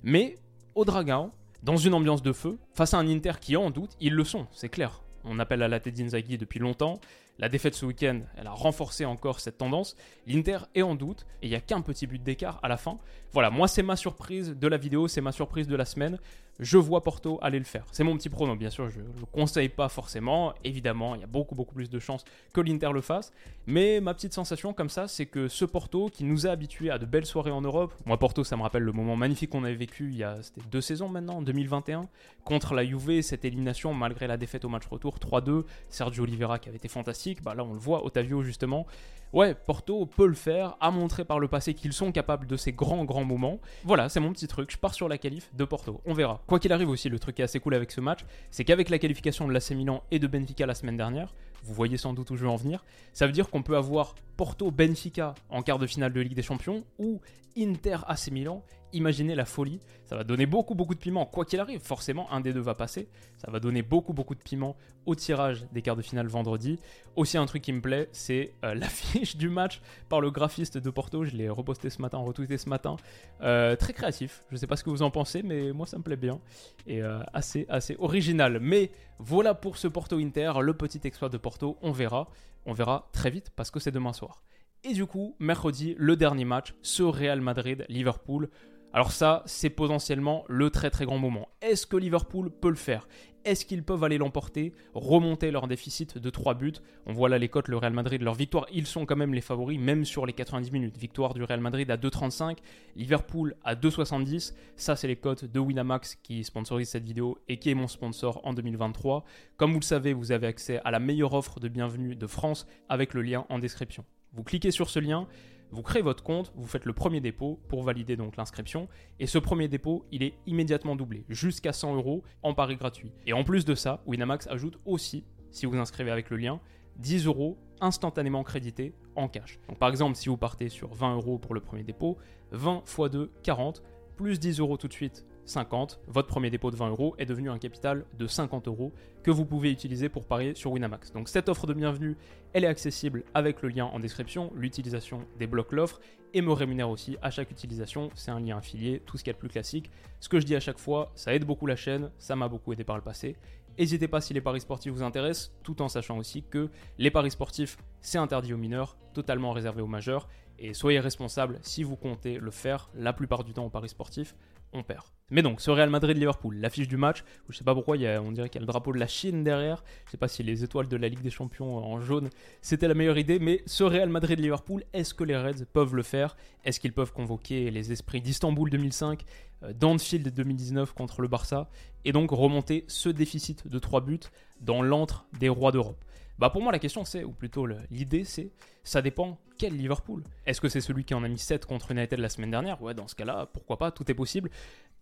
Mais 0.04 0.36
au 0.74 0.86
Dragao, 0.86 1.31
dans 1.62 1.77
une 1.77 1.94
ambiance 1.94 2.24
de 2.24 2.31
feu, 2.31 2.57
face 2.74 2.94
à 2.94 2.98
un 2.98 3.07
Inter 3.07 3.33
qui 3.39 3.54
est 3.54 3.57
en 3.57 3.69
doute, 3.69 3.95
ils 4.00 4.13
le 4.13 4.24
sont, 4.24 4.48
c'est 4.51 4.69
clair. 4.69 5.01
On 5.24 5.39
appelle 5.39 5.63
à 5.63 5.68
la 5.68 5.80
tête 5.80 5.95
d'Inzaghi 5.95 6.38
depuis 6.38 6.60
longtemps. 6.60 7.00
La 7.38 7.48
défaite 7.48 7.74
ce 7.74 7.86
week-end, 7.86 8.19
elle 8.38 8.48
a 8.48 8.51
renforcé 8.51 9.06
encore 9.06 9.39
cette 9.39 9.57
tendance. 9.57 9.95
L'Inter 10.27 10.60
est 10.75 10.81
en 10.81 10.95
doute 10.95 11.25
et 11.42 11.48
il 11.48 11.50
n'y 11.50 11.56
a 11.56 11.62
qu'un 11.62 11.81
petit 11.81 12.06
but 12.06 12.21
d'écart 12.21 12.60
à 12.63 12.68
la 12.68 12.77
fin. 12.77 12.98
Voilà, 13.31 13.50
moi 13.50 13.68
c'est 13.68 13.83
ma 13.83 13.95
surprise 13.95 14.56
de 14.57 14.68
la 14.68 14.77
vidéo, 14.77 15.07
c'est 15.07 15.21
ma 15.21 15.31
surprise 15.31 15.68
de 15.68 15.75
la 15.75 15.86
semaine. 15.86 16.19
Je 16.59 16.77
vois 16.77 17.01
Porto 17.03 17.39
aller 17.41 17.57
le 17.57 17.65
faire. 17.65 17.85
C'est 17.91 18.03
mon 18.03 18.17
petit 18.17 18.29
prono, 18.29 18.56
bien 18.56 18.69
sûr, 18.69 18.89
je 18.89 19.00
ne 19.00 19.06
le 19.06 19.25
conseille 19.31 19.69
pas 19.69 19.88
forcément. 19.88 20.53
Évidemment, 20.63 21.15
il 21.15 21.21
y 21.21 21.23
a 21.23 21.27
beaucoup 21.27 21.56
beaucoup 21.56 21.73
plus 21.73 21.89
de 21.89 22.00
chances 22.00 22.25
que 22.53 22.61
l'Inter 22.61 22.89
le 22.94 23.01
fasse. 23.01 23.31
Mais 23.65 24.01
ma 24.01 24.13
petite 24.13 24.33
sensation 24.33 24.73
comme 24.73 24.89
ça, 24.89 25.07
c'est 25.07 25.25
que 25.25 25.47
ce 25.47 25.63
Porto 25.63 26.09
qui 26.09 26.23
nous 26.25 26.47
a 26.47 26.51
habitués 26.51 26.89
à 26.89 26.97
de 26.97 27.06
belles 27.06 27.25
soirées 27.25 27.51
en 27.51 27.61
Europe, 27.61 27.94
moi 28.06 28.17
Porto 28.17 28.44
ça 28.44 28.57
me 28.57 28.61
rappelle 28.61 28.83
le 28.83 28.91
moment 28.91 29.15
magnifique 29.15 29.51
qu'on 29.51 29.63
avait 29.63 29.75
vécu 29.75 30.10
il 30.10 30.17
y 30.17 30.24
a 30.24 30.38
deux 30.72 30.81
saisons 30.81 31.07
maintenant, 31.07 31.38
en 31.38 31.41
2021, 31.41 32.10
contre 32.43 32.74
la 32.74 32.84
Juve, 32.84 33.22
cette 33.22 33.45
élimination 33.45 33.93
malgré 33.93 34.27
la 34.27 34.38
défaite 34.38 34.65
au 34.65 34.69
match 34.69 34.86
retour 34.88 35.17
3-2, 35.17 35.63
Sergio 35.89 36.24
Oliveira 36.24 36.60
qui 36.60 36.67
avait 36.67 36.77
été 36.77 36.88
fantastique 36.88 37.41
bah 37.41 37.55
là, 37.55 37.63
on 37.63 37.74
le 37.74 37.79
voit, 37.79 38.05
Otavio 38.05 38.43
justement. 38.43 38.86
Ouais, 39.31 39.53
Porto 39.53 40.07
peut 40.07 40.25
le 40.25 40.34
faire, 40.34 40.75
a 40.79 40.89
montré 40.89 41.24
par 41.24 41.39
le 41.39 41.48
passé 41.48 41.75
qu'ils 41.75 41.93
sont 41.93 42.12
capables 42.12 42.48
de 42.48 42.57
ces 42.57 42.74
grands, 42.74 43.05
grands 43.05 43.25
moments. 43.25 43.60
Voilà, 43.84 44.10
c'est 44.10 44.19
mon 44.19 44.34
petit 44.34 44.48
truc. 44.48 44.72
Je 44.72 44.77
pars 44.77 44.95
sur 44.95 45.07
la 45.07 45.19
qualif 45.19 45.53
de 45.53 45.65
Porto. 45.65 46.01
On 46.05 46.13
verra. 46.13 46.41
Quoi 46.50 46.58
qu'il 46.58 46.74
arrive 46.74 46.89
aussi, 46.89 47.10
le 47.10 47.20
truc 47.20 47.36
qui 47.36 47.44
est 47.44 47.46
assez 47.46 47.60
cool 47.60 47.75
avec 47.75 47.91
ce 47.91 48.01
match, 48.01 48.22
c'est 48.50 48.65
qu'avec 48.65 48.89
la 48.89 48.98
qualification 48.98 49.48
de 49.48 49.53
l'AC 49.53 49.70
Milan 49.70 50.01
et 50.10 50.18
de 50.18 50.25
Benfica 50.25 50.65
la 50.65 50.74
semaine 50.74 50.98
dernière, 50.98 51.36
vous 51.63 51.75
voyez 51.75 51.96
sans 51.96 52.12
doute 52.12 52.32
où 52.32 52.36
je 52.36 52.41
veux 52.41 52.50
en 52.50 52.56
venir, 52.56 52.84
ça 53.13 53.27
veut 53.27 53.32
dire 53.32 53.51
qu'on 53.51 53.62
peut 53.62 53.77
avoir 53.77 54.15
Porto-Benfica 54.36 55.36
en 55.51 55.62
quart 55.62 55.77
de 55.77 55.86
finale 55.86 56.12
de 56.12 56.20
Ligue 56.20 56.34
des 56.34 56.41
Champions 56.41 56.84
ou 56.98 57.22
Inter-AC 57.56 58.32
Milan 58.32 58.63
imaginez 58.93 59.36
la 59.36 59.46
folie. 59.46 59.79
Ça 60.05 60.15
va 60.15 60.24
donner 60.24 60.46
beaucoup, 60.46 60.75
beaucoup 60.75 60.96
de 60.96 61.00
piment. 61.00 61.25
Quoi 61.25 61.46
qu'il 61.46 61.60
arrive, 61.60 61.81
forcément, 61.81 62.31
un 62.31 62.41
des 62.41 62.53
deux 62.53 62.60
va 62.60 62.75
passer. 62.75 63.08
Ça 63.38 63.51
va 63.51 63.60
donner 63.60 63.81
beaucoup, 63.81 64.13
beaucoup 64.13 64.36
de 64.36 64.41
piment 64.41 64.75
au 65.05 65.15
tirage 65.15 65.65
des 65.72 65.81
quarts 65.81 65.96
de 65.96 66.01
finale 66.01 66.27
vendredi. 66.27 66.79
Aussi, 67.15 67.38
un 67.38 67.46
truc 67.46 67.62
qui 67.62 67.74
me 67.74 67.81
plaît, 67.81 68.10
c'est 68.12 68.53
euh, 68.63 68.74
l'affiche 68.75 69.36
du 69.36 69.50
match 69.50 69.81
par 70.10 70.22
le 70.22 70.31
graphiste 70.31 70.77
de 70.77 70.89
Porto. 70.89 71.24
Je 71.24 71.36
l'ai 71.36 71.50
reposté 71.50 71.89
ce 71.89 72.01
matin, 72.01 72.17
retweeté 72.17 72.58
ce 72.58 72.69
matin. 72.69 72.98
Euh, 73.41 73.75
très 73.75 73.93
créatif. 73.93 74.43
Je 74.50 74.55
ne 74.55 74.60
sais 74.60 74.67
pas 74.67 74.75
ce 74.75 74.84
que 74.84 74.89
vous 74.89 75.01
en 75.01 75.12
pensez, 75.12 75.43
mais 75.43 75.72
moi, 75.72 75.86
ça 75.86 75.98
me 75.98 76.03
plaît 76.03 76.17
bien. 76.17 76.39
Et 76.88 77.01
euh, 77.01 77.19
assez, 77.34 77.65
assez 77.69 77.96
original. 78.00 78.60
Mais 78.60 78.91
voilà 79.19 79.53
pour 79.53 79.77
ce 79.77 79.88
Porto 79.88 80.17
Inter, 80.17 80.53
le 80.62 80.74
petit 80.74 81.01
exploit 81.03 81.29
de 81.29 81.38
Porto. 81.38 81.77
On 81.81 81.91
verra. 81.91 82.29
On 82.65 82.74
verra 82.74 83.10
très 83.13 83.29
vite 83.29 83.51
parce 83.55 83.72
que 83.72 83.79
c'est 83.79 83.91
demain 83.91 84.13
soir. 84.13 84.41
Et 84.84 84.93
du 84.93 85.05
coup, 85.05 85.36
mercredi, 85.39 85.96
le 85.98 86.15
dernier 86.15 86.46
match, 86.46 86.74
ce 86.81 87.03
Real 87.03 87.41
Madrid-Liverpool. 87.41 88.50
Alors 88.91 89.12
ça, 89.12 89.43
c'est 89.46 89.69
potentiellement 89.69 90.46
le 90.48 90.72
très 90.72 90.89
très 90.89 91.05
grand 91.05 91.19
moment. 91.19 91.48
Est-ce 91.62 91.86
que 91.86 91.96
Liverpool 91.96 92.50
peut 92.50 92.69
le 92.69 92.75
faire? 92.75 93.08
Est-ce 93.46 93.63
qu'ils 93.63 93.84
peuvent 93.84 94.03
aller 94.03 94.17
l'emporter, 94.17 94.74
remonter 94.96 95.51
leur 95.51 95.67
déficit 95.67 96.17
de 96.17 96.29
3 96.31 96.55
buts? 96.55 96.74
On 97.05 97.13
voit 97.13 97.29
là 97.29 97.38
les 97.38 97.50
cotes, 97.50 97.67
le 97.67 97.77
Real 97.77 97.93
Madrid, 97.93 98.19
leur 98.22 98.34
victoire, 98.34 98.65
ils 98.74 98.88
sont 98.88 99.05
quand 99.05 99.15
même 99.15 99.34
les 99.34 99.41
favoris, 99.41 99.79
même 99.79 100.05
sur 100.05 100.25
les 100.25 100.34
90 100.34 100.72
minutes. 100.72 100.98
Victoire 100.98 101.36
du 101.36 101.43
Real 101.43 101.60
Madrid 101.62 101.89
à 101.91 101.98
2,35, 101.98 102.58
Liverpool 102.96 103.55
à 103.63 103.75
2,70. 103.75 104.55
Ça, 104.75 104.96
c'est 104.96 105.08
les 105.08 105.15
cotes 105.15 105.46
de 105.46 105.60
Winamax 105.60 106.15
qui 106.15 106.43
sponsorise 106.43 106.89
cette 106.89 107.05
vidéo 107.05 107.38
et 107.48 107.58
qui 107.58 107.69
est 107.69 107.75
mon 107.75 107.88
sponsor 107.88 108.41
en 108.43 108.53
2023. 108.53 109.24
Comme 109.55 109.72
vous 109.72 109.79
le 109.79 109.86
savez, 109.86 110.13
vous 110.13 110.31
avez 110.31 110.48
accès 110.48 110.81
à 110.84 110.89
la 110.89 111.00
meilleure 111.00 111.34
offre 111.34 111.60
de 111.60 111.67
bienvenue 111.67 112.15
de 112.15 112.27
France 112.27 112.67
avec 112.89 113.13
le 113.13 113.22
lien 113.22 113.46
en 113.50 113.60
description. 113.60 114.03
Vous 114.34 114.43
cliquez 114.43 114.72
sur 114.72 114.89
ce 114.89 115.00
lien, 115.00 115.27
vous 115.71 115.81
créez 115.81 116.01
votre 116.01 116.23
compte, 116.23 116.51
vous 116.55 116.67
faites 116.67 116.85
le 116.85 116.93
premier 116.93 117.21
dépôt 117.21 117.59
pour 117.67 117.83
valider 117.83 118.15
donc 118.15 118.38
l'inscription, 118.38 118.88
et 119.19 119.27
ce 119.27 119.38
premier 119.38 119.67
dépôt, 119.67 120.05
il 120.11 120.23
est 120.23 120.33
immédiatement 120.45 120.95
doublé, 120.95 121.25
jusqu'à 121.29 121.73
100 121.73 121.95
euros 121.95 122.23
en 122.43 122.53
pari 122.53 122.75
gratuit. 122.75 123.11
Et 123.25 123.33
en 123.33 123.43
plus 123.43 123.65
de 123.65 123.75
ça, 123.75 124.01
Winamax 124.05 124.47
ajoute 124.47 124.79
aussi, 124.85 125.23
si 125.51 125.65
vous 125.65 125.77
inscrivez 125.77 126.11
avec 126.11 126.29
le 126.29 126.38
lien, 126.38 126.59
10 126.97 127.27
euros 127.27 127.57
instantanément 127.81 128.43
crédités 128.43 128.93
en 129.15 129.27
cash. 129.27 129.59
Donc 129.67 129.79
par 129.79 129.89
exemple, 129.89 130.15
si 130.15 130.29
vous 130.29 130.38
partez 130.38 130.69
sur 130.69 130.93
20 130.93 131.15
euros 131.15 131.38
pour 131.38 131.53
le 131.53 131.61
premier 131.61 131.83
dépôt, 131.83 132.17
20 132.51 132.83
x 132.85 133.11
2, 133.11 133.31
40, 133.43 133.83
plus 134.17 134.39
10 134.39 134.59
euros 134.59 134.77
tout 134.77 134.88
de 134.88 134.93
suite 134.93 135.25
50, 135.46 136.00
votre 136.08 136.27
premier 136.27 136.50
dépôt 136.50 136.72
de 136.72 136.75
20 136.75 136.89
euros 136.89 137.15
est 137.17 137.25
devenu 137.25 137.50
un 137.50 137.58
capital 137.58 138.05
de 138.17 138.27
50 138.27 138.67
euros 138.67 138.91
que 139.24 139.31
vous 139.31 139.46
pouvez 139.46 139.72
utiliser 139.72 140.10
pour 140.10 140.25
parier 140.25 140.55
sur 140.55 140.72
Winamax. 140.72 141.12
Donc 141.12 141.29
cette 141.29 141.50
offre 141.50 141.67
de 141.67 141.74
bienvenue, 141.74 142.17
elle 142.53 142.63
est 142.63 142.67
accessible 142.67 143.24
avec 143.34 143.62
le 143.62 143.69
lien 143.69 143.86
en 143.86 144.00
description, 144.00 144.51
l'utilisation 144.55 145.25
débloque 145.38 145.72
l'offre 145.72 146.00
et 146.34 146.41
me 146.41 146.51
rémunère 146.51 146.89
aussi 146.89 147.17
à 147.22 147.31
chaque 147.31 147.51
utilisation. 147.51 148.10
C'est 148.15 148.31
un 148.31 148.39
lien 148.39 148.58
affilié, 148.58 149.01
tout 149.05 149.17
ce 149.17 149.24
qui 149.24 149.29
est 149.29 149.34
le 149.34 149.39
plus 149.39 149.50
classique. 149.50 149.89
Ce 150.19 150.29
que 150.29 150.39
je 150.39 150.46
dis 150.46 150.55
à 150.55 150.60
chaque 150.60 150.79
fois, 150.79 151.12
ça 151.15 151.34
aide 151.34 151.46
beaucoup 151.46 151.65
la 151.65 151.75
chaîne, 151.75 152.12
ça 152.17 152.36
m'a 152.36 152.48
beaucoup 152.48 152.74
aidé 152.74 152.84
par 152.84 152.96
le 152.96 153.01
passé. 153.01 153.36
N'hésitez 153.77 154.10
pas 154.10 154.19
si 154.19 154.34
les 154.34 154.41
paris 154.41 154.60
sportifs 154.60 154.91
vous 154.91 155.03
intéressent, 155.03 155.53
tout 155.63 155.81
en 155.81 155.88
sachant 155.88 156.17
aussi 156.17 156.43
que 156.43 156.69
les 156.98 157.12
paris 157.12 157.31
sportifs, 157.31 157.77
c'est 158.01 158.17
interdit 158.17 158.53
aux 158.53 158.58
mineurs, 158.58 158.98
totalement 159.13 159.53
réservé 159.53 159.81
aux 159.81 159.88
majeurs. 159.88 160.27
Et 160.60 160.74
soyez 160.74 161.00
responsable 161.00 161.60
si 161.62 161.84
vous 161.84 161.96
comptez 161.96 162.38
le 162.38 162.51
faire 162.51 162.89
la 162.94 163.13
plupart 163.13 163.44
du 163.44 163.54
temps 163.54 163.66
aux 163.66 163.70
paris 163.70 163.89
sportifs 163.89 164.36
on 164.74 164.84
perd. 164.84 165.04
Mais 165.32 165.44
donc, 165.44 165.62
ce 165.62 165.70
Real 165.70 165.89
Madrid-Liverpool, 165.89 166.56
l'affiche 166.56 166.88
du 166.88 166.98
match, 166.98 167.24
je 167.50 167.58
sais 167.58 167.63
pas 167.63 167.75
pourquoi, 167.75 167.98
il 167.98 168.04
y 168.04 168.08
a, 168.08 168.22
on 168.22 168.32
dirait 168.32 168.50
qu'il 168.50 168.60
y 168.60 168.63
a 168.63 168.66
le 168.66 168.72
drapeau 168.72 168.94
de 168.94 168.98
la 168.98 169.08
Chine 169.08 169.44
derrière. 169.44 169.84
Je 170.06 170.12
sais 170.12 170.18
pas 170.18 170.28
si 170.28 170.42
les 170.42 170.63
étoiles 170.63 170.88
de 170.88 170.98
la 170.98 171.08
Ligue 171.08 171.22
des 171.22 171.30
Champions 171.30 171.78
en 171.78 172.01
jaune, 172.01 172.30
c'était 172.62 172.88
la 172.88 172.96
meilleure 172.96 173.18
idée. 173.18 173.38
Mais 173.38 173.62
ce 173.68 173.84
Real 173.84 174.10
Madrid-Liverpool, 174.10 174.84
est-ce 174.94 175.13
que 175.13 175.24
les 175.24 175.38
Reds 175.38 175.66
peuvent 175.72 175.96
le 175.96 176.01
faire? 176.01 176.36
Est-ce 176.66 176.80
qu'ils 176.80 176.94
peuvent 176.94 177.13
convoquer 177.13 177.70
les 177.70 177.92
esprits 177.92 178.22
d'Istanbul 178.22 178.70
2005, 178.70 179.24
euh, 179.63 179.74
d'Anfield 179.74 180.34
2019 180.34 180.94
contre 180.94 181.22
le 181.22 181.28
Barça, 181.28 181.70
et 182.06 182.12
donc 182.12 182.32
remonter 182.32 182.86
ce 182.88 183.10
déficit 183.10 183.68
de 183.68 183.80
3 183.80 184.01
buts 184.01 184.20
dans 184.62 184.82
l'antre 184.82 185.25
des 185.39 185.50
rois 185.50 185.72
d'Europe? 185.72 186.04
Bah 186.39 186.50
pour 186.50 186.62
moi 186.62 186.72
la 186.72 186.79
question 186.79 187.05
c'est, 187.05 187.24
ou 187.24 187.31
plutôt 187.31 187.67
l'idée 187.91 188.24
c'est, 188.24 188.51
ça 188.84 189.01
dépend 189.01 189.38
quel 189.60 189.75
Liverpool. 189.75 190.24
Est-ce 190.46 190.62
que 190.62 190.69
c'est 190.69 190.79
celui 190.79 191.03
qui 191.03 191.13
en 191.13 191.24
a 191.24 191.27
mis 191.27 191.38
7 191.38 191.65
contre 191.65 191.91
United 191.91 192.17
la 192.17 192.29
semaine 192.29 192.50
dernière? 192.50 192.81
Ouais, 192.81 192.93
dans 192.93 193.10
ce 193.10 193.15
cas-là, 193.15 193.50
pourquoi 193.53 193.77
pas, 193.77 193.91
tout 193.91 194.10
est 194.10 194.13
possible. 194.15 194.50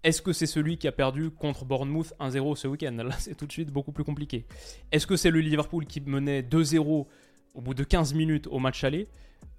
Est-ce 0.04 0.22
que 0.22 0.34
c'est 0.34 0.48
celui 0.48 0.80
qui 0.80 0.88
a 0.88 0.92
perdu 0.92 1.30
contre 1.30 1.64
Bournemouth 1.64 2.12
1-0 2.20 2.56
ce 2.56 2.68
week-end? 2.68 2.96
Là, 3.04 3.12
c'est 3.20 3.36
tout 3.36 3.46
de 3.46 3.52
suite 3.52 3.72
beaucoup 3.72 3.92
plus 3.92 4.04
compliqué. 4.04 4.46
Est-ce 4.92 5.06
que 5.06 5.16
c'est 5.16 5.30
le 5.30 5.42
Liverpool 5.42 5.86
qui 5.86 6.02
menait 6.02 6.42
2-0 6.42 7.06
au 7.54 7.62
bout 7.62 7.74
de 7.76 7.84
15 7.84 8.16
minutes 8.16 8.48
au 8.48 8.58
match 8.58 8.84
aller? 8.84 9.08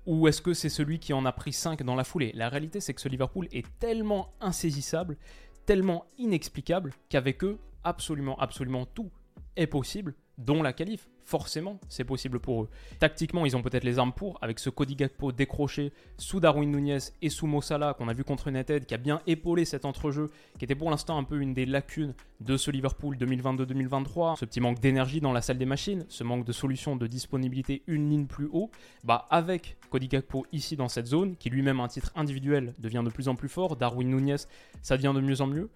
Ou 0.06 0.26
est-ce 0.26 0.42
que 0.42 0.54
c'est 0.54 0.68
celui 0.68 0.98
qui 0.98 1.12
en 1.12 1.24
a 1.24 1.32
pris 1.32 1.52
5 1.52 1.82
dans 1.84 1.94
la 1.94 2.02
foulée? 2.02 2.32
La 2.34 2.48
réalité, 2.48 2.80
c'est 2.80 2.92
que 2.92 3.00
ce 3.00 3.08
Liverpool 3.08 3.46
est 3.52 3.66
tellement 3.78 4.32
insaisissable, 4.40 5.16
tellement 5.64 6.06
inexplicable 6.18 6.92
qu'avec 7.08 7.44
eux, 7.44 7.58
absolument, 7.84 8.36
absolument 8.38 8.84
tout 8.84 9.10
est 9.58 9.66
possible, 9.66 10.14
dont 10.38 10.62
la 10.62 10.72
qualif 10.72 11.08
forcément, 11.24 11.78
c'est 11.90 12.04
possible 12.04 12.40
pour 12.40 12.62
eux. 12.62 12.68
Tactiquement, 13.00 13.44
ils 13.44 13.54
ont 13.54 13.60
peut-être 13.60 13.84
les 13.84 13.98
armes 13.98 14.14
pour, 14.14 14.38
avec 14.40 14.58
ce 14.58 14.70
Cody 14.70 14.96
Gakpo 14.96 15.30
décroché 15.30 15.92
sous 16.16 16.40
Darwin 16.40 16.70
Nunez 16.70 16.98
et 17.20 17.28
sous 17.28 17.46
Mossala 17.46 17.92
qu'on 17.92 18.08
a 18.08 18.14
vu 18.14 18.24
contre 18.24 18.48
United, 18.48 18.86
qui 18.86 18.94
a 18.94 18.96
bien 18.96 19.20
épaulé 19.26 19.66
cet 19.66 19.84
entrejeu, 19.84 20.30
qui 20.58 20.64
était 20.64 20.74
pour 20.74 20.90
l'instant 20.90 21.18
un 21.18 21.24
peu 21.24 21.38
une 21.40 21.52
des 21.52 21.66
lacunes 21.66 22.14
de 22.40 22.56
ce 22.56 22.70
Liverpool 22.70 23.16
2022-2023. 23.16 24.38
Ce 24.38 24.46
petit 24.46 24.60
manque 24.60 24.80
d'énergie 24.80 25.20
dans 25.20 25.32
la 25.32 25.42
salle 25.42 25.58
des 25.58 25.66
machines, 25.66 26.06
ce 26.08 26.24
manque 26.24 26.46
de 26.46 26.52
solution 26.52 26.96
de 26.96 27.06
disponibilité 27.06 27.82
une 27.86 28.08
ligne 28.08 28.26
plus 28.26 28.48
haut, 28.50 28.70
bah 29.04 29.26
avec 29.28 29.76
Cody 29.90 30.08
Gakpo 30.08 30.46
ici 30.52 30.76
dans 30.76 30.88
cette 30.88 31.06
zone, 31.06 31.36
qui 31.36 31.50
lui-même 31.50 31.80
un 31.80 31.88
titre 31.88 32.10
individuel 32.16 32.72
devient 32.78 33.02
de 33.04 33.10
plus 33.10 33.28
en 33.28 33.34
plus 33.34 33.50
fort, 33.50 33.76
Darwin 33.76 34.08
Nunez, 34.08 34.36
ça 34.80 34.96
devient 34.96 35.12
de 35.14 35.20
mieux 35.20 35.42
en 35.42 35.46
mieux. 35.46 35.68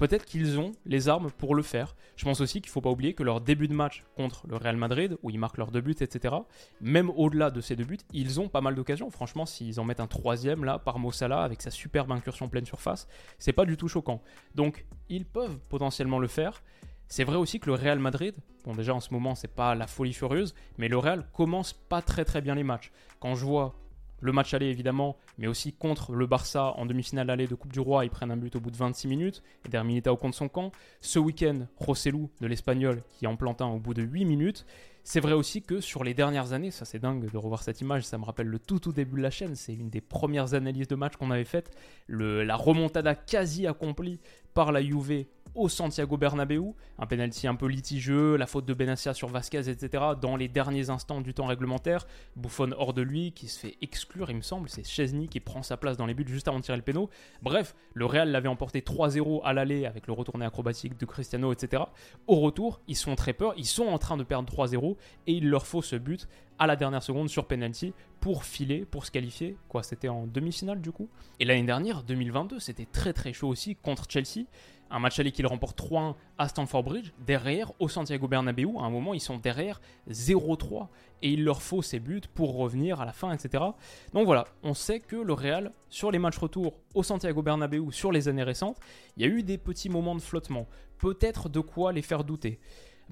Peut-être 0.00 0.24
qu'ils 0.24 0.58
ont 0.58 0.72
les 0.86 1.10
armes 1.10 1.30
pour 1.30 1.54
le 1.54 1.62
faire. 1.62 1.94
Je 2.16 2.24
pense 2.24 2.40
aussi 2.40 2.62
qu'il 2.62 2.70
ne 2.70 2.72
faut 2.72 2.80
pas 2.80 2.88
oublier 2.88 3.12
que 3.12 3.22
leur 3.22 3.42
début 3.42 3.68
de 3.68 3.74
match 3.74 4.02
contre 4.16 4.46
le 4.48 4.56
Real 4.56 4.78
Madrid, 4.78 5.18
où 5.22 5.28
ils 5.28 5.38
marquent 5.38 5.58
leurs 5.58 5.70
deux 5.70 5.82
buts, 5.82 5.94
etc., 6.00 6.36
même 6.80 7.10
au-delà 7.10 7.50
de 7.50 7.60
ces 7.60 7.76
deux 7.76 7.84
buts, 7.84 7.98
ils 8.14 8.40
ont 8.40 8.48
pas 8.48 8.62
mal 8.62 8.74
d'occasions. 8.74 9.10
Franchement, 9.10 9.44
s'ils 9.44 9.78
en 9.78 9.84
mettent 9.84 10.00
un 10.00 10.06
troisième 10.06 10.64
là 10.64 10.78
par 10.78 10.98
Mossala 10.98 11.42
avec 11.42 11.60
sa 11.60 11.70
superbe 11.70 12.10
incursion 12.12 12.48
pleine 12.48 12.64
surface, 12.64 13.08
c'est 13.38 13.52
pas 13.52 13.66
du 13.66 13.76
tout 13.76 13.88
choquant. 13.88 14.22
Donc, 14.54 14.86
ils 15.10 15.26
peuvent 15.26 15.58
potentiellement 15.68 16.18
le 16.18 16.28
faire. 16.28 16.62
C'est 17.06 17.24
vrai 17.24 17.36
aussi 17.36 17.60
que 17.60 17.66
le 17.66 17.74
Real 17.74 17.98
Madrid, 17.98 18.34
bon 18.64 18.74
déjà 18.74 18.94
en 18.94 19.00
ce 19.00 19.12
moment 19.12 19.34
c'est 19.34 19.54
pas 19.54 19.74
la 19.74 19.86
folie 19.86 20.14
furieuse, 20.14 20.54
mais 20.78 20.88
le 20.88 20.96
Real 20.96 21.26
commence 21.34 21.74
pas 21.74 22.00
très 22.00 22.24
très 22.24 22.40
bien 22.40 22.54
les 22.54 22.62
matchs. 22.62 22.90
Quand 23.18 23.34
je 23.34 23.44
vois 23.44 23.74
le 24.20 24.32
match 24.32 24.54
aller 24.54 24.66
évidemment, 24.66 25.16
mais 25.38 25.46
aussi 25.46 25.72
contre 25.72 26.12
le 26.12 26.26
Barça 26.26 26.74
en 26.76 26.86
demi-finale 26.86 27.30
aller 27.30 27.46
de 27.46 27.54
Coupe 27.54 27.72
du 27.72 27.80
Roi, 27.80 28.04
ils 28.04 28.10
prennent 28.10 28.30
un 28.30 28.36
but 28.36 28.54
au 28.56 28.60
bout 28.60 28.70
de 28.70 28.76
26 28.76 29.08
minutes, 29.08 29.42
et 29.72 30.08
au 30.08 30.16
compte 30.16 30.34
son 30.34 30.48
camp. 30.48 30.72
Ce 31.00 31.18
week-end, 31.18 31.66
Rossellou 31.76 32.30
de 32.40 32.46
l'Espagnol 32.46 33.02
qui 33.08 33.26
en 33.26 33.36
plante 33.36 33.60
au 33.60 33.78
bout 33.78 33.94
de 33.94 34.02
8 34.02 34.24
minutes. 34.24 34.66
C'est 35.02 35.20
vrai 35.20 35.32
aussi 35.32 35.62
que 35.62 35.80
sur 35.80 36.04
les 36.04 36.12
dernières 36.12 36.52
années, 36.52 36.70
ça 36.70 36.84
c'est 36.84 36.98
dingue 36.98 37.30
de 37.30 37.36
revoir 37.38 37.62
cette 37.62 37.80
image, 37.80 38.04
ça 38.04 38.18
me 38.18 38.24
rappelle 38.24 38.48
le 38.48 38.58
tout 38.58 38.78
tout 38.78 38.92
début 38.92 39.16
de 39.16 39.22
la 39.22 39.30
chaîne, 39.30 39.54
c'est 39.54 39.72
une 39.72 39.88
des 39.88 40.02
premières 40.02 40.52
analyses 40.52 40.88
de 40.88 40.94
match 40.94 41.16
qu'on 41.16 41.30
avait 41.30 41.44
faites, 41.46 41.70
la 42.08 42.54
remontada 42.54 43.14
quasi 43.14 43.66
accomplie 43.66 44.20
par 44.52 44.72
la 44.72 44.82
Juve 44.82 45.24
au 45.54 45.68
Santiago 45.68 46.16
Bernabéu, 46.16 46.74
un 46.98 47.06
penalty 47.06 47.46
un 47.46 47.54
peu 47.54 47.66
litigieux, 47.66 48.36
la 48.36 48.46
faute 48.46 48.66
de 48.66 48.74
Benassia 48.74 49.14
sur 49.14 49.28
Vasquez, 49.28 49.68
etc. 49.68 50.04
dans 50.20 50.36
les 50.36 50.48
derniers 50.48 50.90
instants 50.90 51.20
du 51.20 51.34
temps 51.34 51.46
réglementaire, 51.46 52.06
Buffon 52.36 52.70
hors 52.76 52.94
de 52.94 53.02
lui, 53.02 53.32
qui 53.32 53.48
se 53.48 53.58
fait 53.58 53.76
exclure, 53.82 54.30
il 54.30 54.36
me 54.36 54.42
semble, 54.42 54.68
c'est 54.68 54.86
Chesney 54.86 55.28
qui 55.28 55.40
prend 55.40 55.62
sa 55.62 55.76
place 55.76 55.96
dans 55.96 56.06
les 56.06 56.14
buts 56.14 56.24
juste 56.26 56.48
avant 56.48 56.58
de 56.58 56.64
tirer 56.64 56.76
le 56.76 56.82
péno. 56.82 57.10
Bref, 57.42 57.74
le 57.94 58.06
Real 58.06 58.30
l'avait 58.30 58.48
emporté 58.48 58.80
3-0 58.80 59.40
à 59.44 59.52
l'aller 59.52 59.86
avec 59.86 60.06
le 60.06 60.12
retourné 60.12 60.44
acrobatique 60.44 60.98
de 60.98 61.06
Cristiano, 61.06 61.52
etc. 61.52 61.82
Au 62.26 62.36
retour, 62.36 62.80
ils 62.88 62.96
sont 62.96 63.14
très 63.16 63.32
peur, 63.32 63.54
ils 63.56 63.66
sont 63.66 63.86
en 63.86 63.98
train 63.98 64.16
de 64.16 64.24
perdre 64.24 64.52
3-0 64.52 64.96
et 65.26 65.32
il 65.32 65.48
leur 65.48 65.66
faut 65.66 65.82
ce 65.82 65.96
but 65.96 66.28
à 66.60 66.66
la 66.66 66.76
dernière 66.76 67.02
seconde 67.02 67.30
sur 67.30 67.46
penalty 67.46 67.94
pour 68.20 68.44
filer, 68.44 68.84
pour 68.84 69.06
se 69.06 69.10
qualifier. 69.10 69.56
Quoi, 69.68 69.82
c'était 69.82 70.08
en 70.08 70.26
demi-finale 70.26 70.80
du 70.82 70.92
coup? 70.92 71.08
Et 71.40 71.46
l'année 71.46 71.64
dernière, 71.64 72.02
2022, 72.02 72.60
c'était 72.60 72.84
très 72.84 73.14
très 73.14 73.32
chaud 73.32 73.48
aussi 73.48 73.74
contre 73.76 74.04
Chelsea. 74.08 74.44
Un 74.90 74.98
match 74.98 75.18
aller 75.18 75.32
qu'ils 75.32 75.46
remportent 75.46 75.80
3-1 75.80 76.16
à 76.36 76.48
Stamford 76.48 76.82
Bridge. 76.82 77.12
Derrière, 77.24 77.72
au 77.78 77.88
Santiago 77.88 78.28
Bernabéu, 78.28 78.76
à 78.78 78.82
un 78.82 78.90
moment, 78.90 79.14
ils 79.14 79.20
sont 79.20 79.38
derrière 79.38 79.80
0-3 80.10 80.88
et 81.22 81.30
il 81.30 81.44
leur 81.44 81.62
faut 81.62 81.80
ces 81.80 81.98
buts 81.98 82.20
pour 82.34 82.54
revenir 82.56 83.00
à 83.00 83.06
la 83.06 83.12
fin, 83.12 83.32
etc. 83.32 83.64
Donc 84.12 84.26
voilà, 84.26 84.44
on 84.62 84.74
sait 84.74 85.00
que 85.00 85.16
le 85.16 85.32
Real, 85.32 85.72
sur 85.88 86.10
les 86.10 86.18
matchs 86.18 86.38
retour 86.38 86.74
au 86.92 87.02
Santiago 87.02 87.40
Bernabéu, 87.40 87.90
sur 87.90 88.12
les 88.12 88.28
années 88.28 88.42
récentes, 88.42 88.78
il 89.16 89.22
y 89.22 89.30
a 89.30 89.32
eu 89.32 89.42
des 89.42 89.56
petits 89.56 89.88
moments 89.88 90.14
de 90.14 90.20
flottement. 90.20 90.66
Peut-être 90.98 91.48
de 91.48 91.60
quoi 91.60 91.92
les 91.92 92.02
faire 92.02 92.24
douter. 92.24 92.58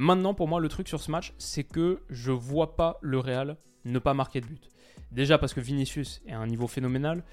Maintenant, 0.01 0.33
pour 0.33 0.47
moi, 0.47 0.61
le 0.61 0.69
truc 0.69 0.87
sur 0.87 1.01
ce 1.01 1.11
match, 1.11 1.35
c'est 1.39 1.65
que 1.65 2.01
je 2.09 2.31
vois 2.31 2.77
pas 2.77 2.99
le 3.03 3.19
Real 3.19 3.57
ne 3.85 3.99
pas 3.99 4.15
marquer 4.15 4.41
de 4.41 4.47
but. 4.47 4.69
Déjà 5.11 5.39
parce 5.39 5.53
que 5.53 5.61
Vinicius 5.61 6.23
est 6.25 6.33
à 6.33 6.39
un 6.39 6.47
niveau 6.47 6.69
phénoménal, 6.69 7.25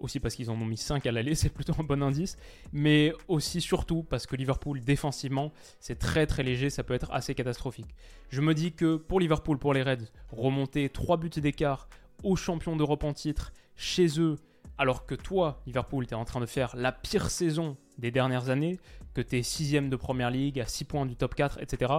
aussi 0.00 0.20
parce 0.20 0.34
qu'ils 0.34 0.50
en 0.50 0.54
ont 0.60 0.66
mis 0.66 0.76
5 0.76 1.06
à 1.06 1.12
l'aller, 1.12 1.34
c'est 1.36 1.48
plutôt 1.48 1.72
un 1.78 1.82
bon 1.82 2.02
indice, 2.02 2.36
mais 2.74 3.14
aussi 3.26 3.62
surtout 3.62 4.02
parce 4.02 4.26
que 4.26 4.36
Liverpool 4.36 4.80
défensivement, 4.80 5.50
c'est 5.78 5.98
très 5.98 6.26
très 6.26 6.42
léger, 6.42 6.68
ça 6.68 6.84
peut 6.84 6.92
être 6.92 7.10
assez 7.10 7.34
catastrophique. 7.34 7.88
Je 8.28 8.42
me 8.42 8.52
dis 8.52 8.72
que 8.72 8.96
pour 8.96 9.18
Liverpool, 9.18 9.58
pour 9.58 9.72
les 9.72 9.82
Reds, 9.82 10.10
remonter 10.30 10.90
3 10.90 11.16
buts 11.16 11.30
d'écart 11.30 11.88
aux 12.22 12.36
champions 12.36 12.76
d'Europe 12.76 13.04
en 13.04 13.14
titre 13.14 13.50
chez 13.76 14.20
eux, 14.20 14.36
alors 14.76 15.06
que 15.06 15.14
toi, 15.14 15.62
Liverpool, 15.66 16.06
tu 16.06 16.12
es 16.12 16.16
en 16.16 16.26
train 16.26 16.40
de 16.40 16.46
faire 16.46 16.76
la 16.76 16.92
pire 16.92 17.30
saison 17.30 17.78
des 18.00 18.10
dernières 18.10 18.50
années, 18.50 18.78
que 19.14 19.20
tu 19.20 19.38
es 19.38 19.42
6 19.42 19.72
de 19.88 19.96
première 19.96 20.30
ligue, 20.30 20.58
à 20.60 20.66
6 20.66 20.84
points 20.84 21.06
du 21.06 21.16
top 21.16 21.34
4, 21.34 21.60
etc. 21.62 21.92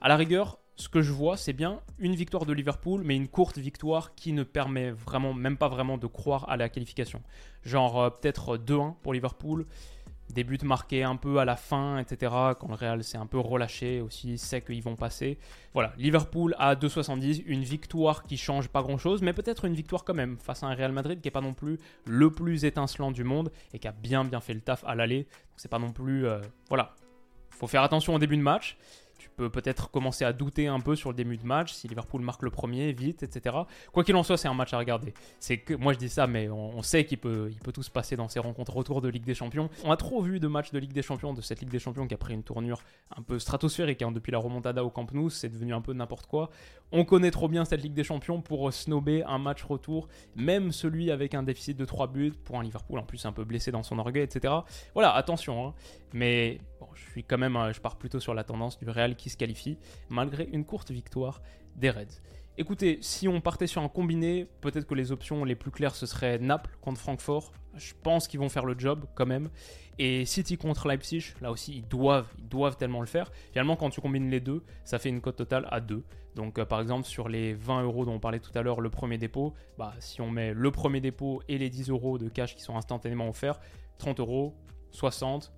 À 0.00 0.08
la 0.08 0.16
rigueur, 0.16 0.58
ce 0.76 0.88
que 0.88 1.02
je 1.02 1.12
vois, 1.12 1.36
c'est 1.36 1.52
bien 1.52 1.80
une 1.98 2.14
victoire 2.14 2.46
de 2.46 2.52
Liverpool, 2.52 3.02
mais 3.04 3.14
une 3.14 3.28
courte 3.28 3.58
victoire 3.58 4.14
qui 4.14 4.32
ne 4.32 4.42
permet 4.42 4.90
vraiment, 4.90 5.34
même 5.34 5.56
pas 5.56 5.68
vraiment 5.68 5.98
de 5.98 6.06
croire 6.06 6.48
à 6.48 6.56
la 6.56 6.68
qualification. 6.68 7.22
Genre 7.62 8.00
euh, 8.00 8.10
peut-être 8.10 8.56
2-1 8.56 8.94
pour 9.02 9.12
Liverpool, 9.12 9.66
des 10.32 10.44
buts 10.44 10.58
marqués 10.62 11.02
un 11.02 11.16
peu 11.16 11.38
à 11.38 11.44
la 11.44 11.56
fin, 11.56 11.98
etc. 11.98 12.32
Quand 12.58 12.68
le 12.68 12.74
Real 12.74 13.04
s'est 13.04 13.18
un 13.18 13.26
peu 13.26 13.38
relâché 13.38 14.00
aussi, 14.00 14.38
sait 14.38 14.62
qu'ils 14.62 14.82
vont 14.82 14.96
passer. 14.96 15.38
Voilà, 15.74 15.92
Liverpool 15.98 16.54
à 16.58 16.74
2,70, 16.74 17.42
une 17.46 17.62
victoire 17.62 18.24
qui 18.24 18.36
change 18.36 18.68
pas 18.68 18.82
grand-chose, 18.82 19.22
mais 19.22 19.32
peut-être 19.32 19.64
une 19.64 19.74
victoire 19.74 20.04
quand 20.04 20.14
même 20.14 20.38
face 20.38 20.62
à 20.62 20.66
un 20.66 20.74
Real 20.74 20.92
Madrid 20.92 21.20
qui 21.20 21.28
est 21.28 21.32
pas 21.32 21.40
non 21.40 21.54
plus 21.54 21.78
le 22.06 22.30
plus 22.30 22.64
étincelant 22.64 23.10
du 23.10 23.24
monde 23.24 23.52
et 23.72 23.78
qui 23.78 23.88
a 23.88 23.92
bien 23.92 24.24
bien 24.24 24.40
fait 24.40 24.54
le 24.54 24.60
taf 24.60 24.84
à 24.86 24.94
l'aller. 24.94 25.24
Donc 25.24 25.56
c'est 25.56 25.70
pas 25.70 25.78
non 25.78 25.92
plus, 25.92 26.26
euh, 26.26 26.40
voilà, 26.68 26.94
faut 27.50 27.66
faire 27.66 27.82
attention 27.82 28.14
au 28.14 28.18
début 28.18 28.36
de 28.36 28.42
match. 28.42 28.76
Tu 29.22 29.30
peux 29.36 29.50
peut-être 29.50 29.88
commencer 29.88 30.24
à 30.24 30.32
douter 30.32 30.66
un 30.66 30.80
peu 30.80 30.96
sur 30.96 31.10
le 31.10 31.14
début 31.14 31.36
de 31.36 31.46
match, 31.46 31.72
si 31.72 31.86
Liverpool 31.86 32.22
marque 32.22 32.42
le 32.42 32.50
premier, 32.50 32.92
vite, 32.92 33.22
etc. 33.22 33.56
Quoi 33.92 34.02
qu'il 34.02 34.16
en 34.16 34.24
soit, 34.24 34.36
c'est 34.36 34.48
un 34.48 34.54
match 34.54 34.74
à 34.74 34.78
regarder. 34.78 35.14
C'est 35.38 35.58
que 35.58 35.74
moi 35.74 35.92
je 35.92 35.98
dis 35.98 36.08
ça, 36.08 36.26
mais 36.26 36.48
on, 36.48 36.82
sait 36.82 37.04
qu'il 37.04 37.18
peut, 37.18 37.48
il 37.52 37.60
peut 37.60 37.70
tout 37.70 37.84
se 37.84 37.90
passer 37.90 38.16
dans 38.16 38.28
ces 38.28 38.40
rencontres 38.40 38.74
retour 38.74 39.00
de 39.00 39.08
Ligue 39.08 39.24
des 39.24 39.36
Champions. 39.36 39.70
On 39.84 39.92
a 39.92 39.96
trop 39.96 40.22
vu 40.22 40.40
de 40.40 40.48
matchs 40.48 40.72
de 40.72 40.78
Ligue 40.80 40.92
des 40.92 41.02
Champions, 41.02 41.34
de 41.34 41.40
cette 41.40 41.60
Ligue 41.60 41.70
des 41.70 41.78
Champions 41.78 42.08
qui 42.08 42.14
a 42.14 42.16
pris 42.16 42.34
une 42.34 42.42
tournure 42.42 42.82
un 43.16 43.22
peu 43.22 43.38
stratosphérique 43.38 44.02
hein. 44.02 44.10
depuis 44.10 44.32
la 44.32 44.38
remontada 44.38 44.84
au 44.84 44.90
Camp 44.90 45.12
Nou, 45.12 45.30
c'est 45.30 45.48
devenu 45.48 45.72
un 45.72 45.82
peu 45.82 45.92
n'importe 45.92 46.26
quoi. 46.26 46.50
On 46.90 47.04
connaît 47.04 47.30
trop 47.30 47.48
bien 47.48 47.64
cette 47.64 47.82
Ligue 47.82 47.94
des 47.94 48.04
Champions 48.04 48.40
pour 48.40 48.72
snober 48.72 49.22
un 49.22 49.38
match 49.38 49.62
retour, 49.62 50.08
même 50.34 50.72
celui 50.72 51.12
avec 51.12 51.34
un 51.34 51.44
déficit 51.44 51.76
de 51.76 51.84
3 51.84 52.08
buts 52.08 52.34
pour 52.44 52.58
un 52.58 52.64
Liverpool 52.64 52.98
en 52.98 53.04
plus 53.04 53.24
un 53.24 53.32
peu 53.32 53.44
blessé 53.44 53.70
dans 53.70 53.84
son 53.84 54.00
orgueil, 54.00 54.24
etc. 54.24 54.52
Voilà, 54.94 55.14
attention, 55.14 55.68
hein. 55.68 55.74
mais 56.12 56.58
je 56.94 57.10
suis 57.10 57.24
quand 57.24 57.38
même, 57.38 57.58
je 57.72 57.80
pars 57.80 57.96
plutôt 57.96 58.20
sur 58.20 58.34
la 58.34 58.44
tendance 58.44 58.78
du 58.78 58.88
Real 58.88 59.16
qui 59.16 59.30
se 59.30 59.36
qualifie, 59.36 59.78
malgré 60.08 60.44
une 60.44 60.64
courte 60.64 60.90
victoire 60.90 61.42
des 61.76 61.90
Reds. 61.90 62.20
Écoutez, 62.58 62.98
si 63.00 63.28
on 63.28 63.40
partait 63.40 63.66
sur 63.66 63.82
un 63.82 63.88
combiné, 63.88 64.46
peut-être 64.60 64.86
que 64.86 64.94
les 64.94 65.10
options 65.10 65.42
les 65.44 65.54
plus 65.54 65.70
claires 65.70 65.94
ce 65.94 66.04
serait 66.04 66.38
Naples 66.38 66.76
contre 66.82 67.00
Francfort. 67.00 67.50
Je 67.76 67.94
pense 68.02 68.28
qu'ils 68.28 68.40
vont 68.40 68.50
faire 68.50 68.66
le 68.66 68.78
job 68.78 69.06
quand 69.14 69.24
même. 69.24 69.48
Et 69.98 70.26
City 70.26 70.58
contre 70.58 70.86
Leipzig, 70.86 71.32
là 71.40 71.50
aussi 71.50 71.76
ils 71.76 71.88
doivent, 71.88 72.30
ils 72.38 72.48
doivent 72.48 72.76
tellement 72.76 73.00
le 73.00 73.06
faire. 73.06 73.30
Finalement, 73.52 73.76
quand 73.76 73.88
tu 73.88 74.02
combines 74.02 74.28
les 74.28 74.40
deux, 74.40 74.62
ça 74.84 74.98
fait 74.98 75.08
une 75.08 75.22
cote 75.22 75.36
totale 75.36 75.66
à 75.70 75.80
2. 75.80 76.04
Donc 76.34 76.58
euh, 76.58 76.66
par 76.66 76.82
exemple 76.82 77.06
sur 77.06 77.30
les 77.30 77.54
20 77.54 77.84
euros 77.84 78.04
dont 78.04 78.12
on 78.12 78.20
parlait 78.20 78.40
tout 78.40 78.52
à 78.54 78.60
l'heure, 78.60 78.82
le 78.82 78.90
premier 78.90 79.16
dépôt, 79.16 79.54
bah, 79.78 79.94
si 79.98 80.20
on 80.20 80.30
met 80.30 80.52
le 80.52 80.70
premier 80.70 81.00
dépôt 81.00 81.42
et 81.48 81.56
les 81.56 81.70
10 81.70 81.88
euros 81.88 82.18
de 82.18 82.28
cash 82.28 82.54
qui 82.54 82.62
sont 82.62 82.76
instantanément 82.76 83.30
offerts, 83.30 83.60
30 83.96 84.20
euros, 84.20 84.54
60, 84.90 85.54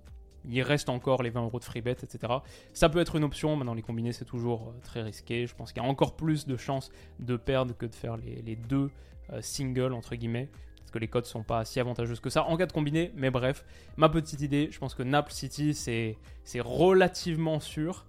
il 0.49 0.61
reste 0.61 0.89
encore 0.89 1.23
les 1.23 1.29
20 1.29 1.43
euros 1.43 1.59
de 1.59 1.63
free 1.63 1.81
bet, 1.81 1.91
etc. 1.91 2.33
Ça 2.73 2.89
peut 2.89 2.99
être 2.99 3.15
une 3.15 3.23
option, 3.23 3.55
maintenant 3.55 3.73
les 3.73 3.81
combinés 3.81 4.11
c'est 4.11 4.25
toujours 4.25 4.69
euh, 4.69 4.79
très 4.83 5.01
risqué. 5.01 5.47
Je 5.47 5.55
pense 5.55 5.71
qu'il 5.71 5.81
y 5.81 5.85
a 5.85 5.89
encore 5.89 6.15
plus 6.15 6.45
de 6.45 6.57
chances 6.57 6.91
de 7.19 7.37
perdre 7.37 7.75
que 7.77 7.85
de 7.85 7.95
faire 7.95 8.17
les, 8.17 8.55
deux 8.55 8.89
euh, 9.31 9.41
singles, 9.41 9.93
entre 9.93 10.15
guillemets, 10.15 10.49
parce 10.79 10.91
que 10.91 10.99
les 10.99 11.07
codes 11.07 11.25
sont 11.25 11.43
pas 11.43 11.65
si 11.65 11.79
avantageuses 11.79 12.19
que 12.19 12.29
ça 12.29 12.45
en 12.45 12.57
cas 12.57 12.65
de 12.65 12.73
combiné. 12.73 13.11
Mais 13.15 13.31
bref, 13.31 13.65
ma 13.97 14.09
petite 14.09 14.41
idée, 14.41 14.69
je 14.71 14.79
pense 14.79 14.93
que 14.93 15.03
Naples 15.03 15.33
City 15.33 15.73
c'est 15.73 16.17
relativement 16.59 17.59
sûr. 17.59 18.05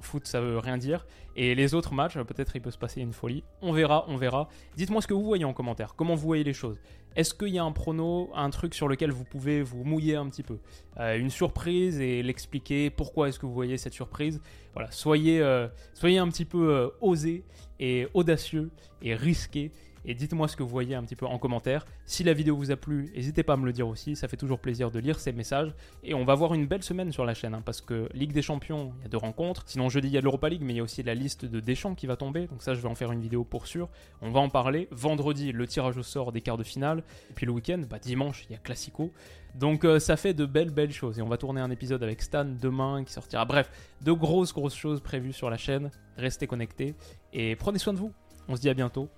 Foot, 0.00 0.26
ça 0.26 0.40
veut 0.40 0.58
rien 0.58 0.78
dire. 0.78 1.06
Et 1.36 1.54
les 1.54 1.74
autres 1.74 1.94
matchs, 1.94 2.18
peut-être 2.18 2.54
il 2.56 2.60
peut 2.60 2.70
se 2.70 2.78
passer 2.78 3.00
une 3.00 3.12
folie. 3.12 3.44
On 3.62 3.72
verra, 3.72 4.04
on 4.08 4.16
verra. 4.16 4.48
Dites-moi 4.76 5.00
ce 5.00 5.06
que 5.06 5.14
vous 5.14 5.24
voyez 5.24 5.44
en 5.44 5.52
commentaire. 5.52 5.94
Comment 5.96 6.14
vous 6.14 6.26
voyez 6.26 6.44
les 6.44 6.52
choses? 6.52 6.78
Est-ce 7.16 7.34
qu'il 7.34 7.48
y 7.48 7.58
a 7.58 7.64
un 7.64 7.72
prono, 7.72 8.30
un 8.34 8.50
truc 8.50 8.74
sur 8.74 8.86
lequel 8.86 9.10
vous 9.10 9.24
pouvez 9.24 9.62
vous 9.62 9.82
mouiller 9.82 10.16
un 10.16 10.28
petit 10.28 10.42
peu? 10.42 10.58
Euh, 10.98 11.18
Une 11.18 11.30
surprise 11.30 12.00
et 12.00 12.22
l'expliquer. 12.22 12.90
Pourquoi 12.90 13.28
est-ce 13.28 13.38
que 13.38 13.46
vous 13.46 13.54
voyez 13.54 13.78
cette 13.78 13.94
surprise? 13.94 14.40
Voilà, 14.74 14.90
soyez, 14.90 15.40
euh, 15.40 15.66
soyez 15.94 16.18
un 16.18 16.28
petit 16.28 16.44
peu 16.44 16.72
euh, 16.72 16.88
osé 17.00 17.44
et 17.80 18.06
audacieux 18.14 18.70
et 19.02 19.14
risqué 19.14 19.72
et 20.04 20.14
dites-moi 20.14 20.48
ce 20.48 20.56
que 20.56 20.62
vous 20.62 20.68
voyez 20.68 20.94
un 20.94 21.02
petit 21.02 21.16
peu 21.16 21.26
en 21.26 21.38
commentaire. 21.38 21.86
Si 22.04 22.24
la 22.24 22.32
vidéo 22.32 22.56
vous 22.56 22.70
a 22.70 22.76
plu, 22.76 23.10
n'hésitez 23.14 23.42
pas 23.42 23.54
à 23.54 23.56
me 23.56 23.66
le 23.66 23.72
dire 23.72 23.88
aussi, 23.88 24.16
ça 24.16 24.28
fait 24.28 24.36
toujours 24.36 24.58
plaisir 24.58 24.90
de 24.90 24.98
lire 24.98 25.20
ces 25.20 25.32
messages. 25.32 25.74
Et 26.02 26.14
on 26.14 26.24
va 26.24 26.34
voir 26.34 26.54
une 26.54 26.66
belle 26.66 26.82
semaine 26.82 27.12
sur 27.12 27.24
la 27.24 27.34
chaîne, 27.34 27.54
hein, 27.54 27.62
parce 27.64 27.80
que 27.80 28.08
Ligue 28.14 28.32
des 28.32 28.42
Champions, 28.42 28.92
il 28.98 29.02
y 29.02 29.06
a 29.06 29.08
deux 29.08 29.18
rencontres. 29.18 29.64
Sinon 29.66 29.88
jeudi 29.88 30.08
il 30.08 30.14
y 30.14 30.18
a 30.18 30.20
l'Europa 30.20 30.48
League, 30.48 30.62
mais 30.64 30.72
il 30.72 30.76
y 30.76 30.80
a 30.80 30.82
aussi 30.82 31.02
la 31.02 31.14
liste 31.14 31.44
de 31.44 31.60
Deschamps 31.60 31.94
qui 31.94 32.06
va 32.06 32.16
tomber, 32.16 32.46
donc 32.46 32.62
ça 32.62 32.74
je 32.74 32.80
vais 32.80 32.88
en 32.88 32.94
faire 32.94 33.12
une 33.12 33.20
vidéo 33.20 33.44
pour 33.44 33.66
sûr. 33.66 33.88
On 34.22 34.30
va 34.30 34.40
en 34.40 34.48
parler. 34.48 34.88
Vendredi, 34.90 35.52
le 35.52 35.66
tirage 35.66 35.96
au 35.96 36.02
sort 36.02 36.32
des 36.32 36.40
quarts 36.40 36.58
de 36.58 36.64
finale. 36.64 37.02
Et 37.30 37.34
puis 37.34 37.46
le 37.46 37.52
week-end, 37.52 37.82
bah, 37.88 37.98
dimanche, 37.98 38.44
il 38.48 38.52
y 38.52 38.56
a 38.56 38.58
Classico. 38.58 39.12
Donc 39.54 39.84
euh, 39.84 39.98
ça 39.98 40.16
fait 40.16 40.34
de 40.34 40.46
belles 40.46 40.70
belles 40.70 40.92
choses. 40.92 41.18
Et 41.18 41.22
on 41.22 41.28
va 41.28 41.36
tourner 41.36 41.60
un 41.60 41.70
épisode 41.70 42.02
avec 42.02 42.22
Stan 42.22 42.44
demain 42.44 43.04
qui 43.04 43.12
sortira. 43.12 43.44
Bref, 43.44 43.70
de 44.02 44.12
grosses 44.12 44.52
grosses 44.52 44.76
choses 44.76 45.00
prévues 45.00 45.32
sur 45.32 45.50
la 45.50 45.56
chaîne. 45.56 45.90
Restez 46.16 46.46
connectés 46.46 46.94
et 47.32 47.56
prenez 47.56 47.78
soin 47.78 47.92
de 47.92 47.98
vous. 47.98 48.12
On 48.48 48.56
se 48.56 48.60
dit 48.60 48.68
à 48.68 48.74
bientôt. 48.74 49.08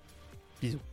Bisous. 0.63 0.92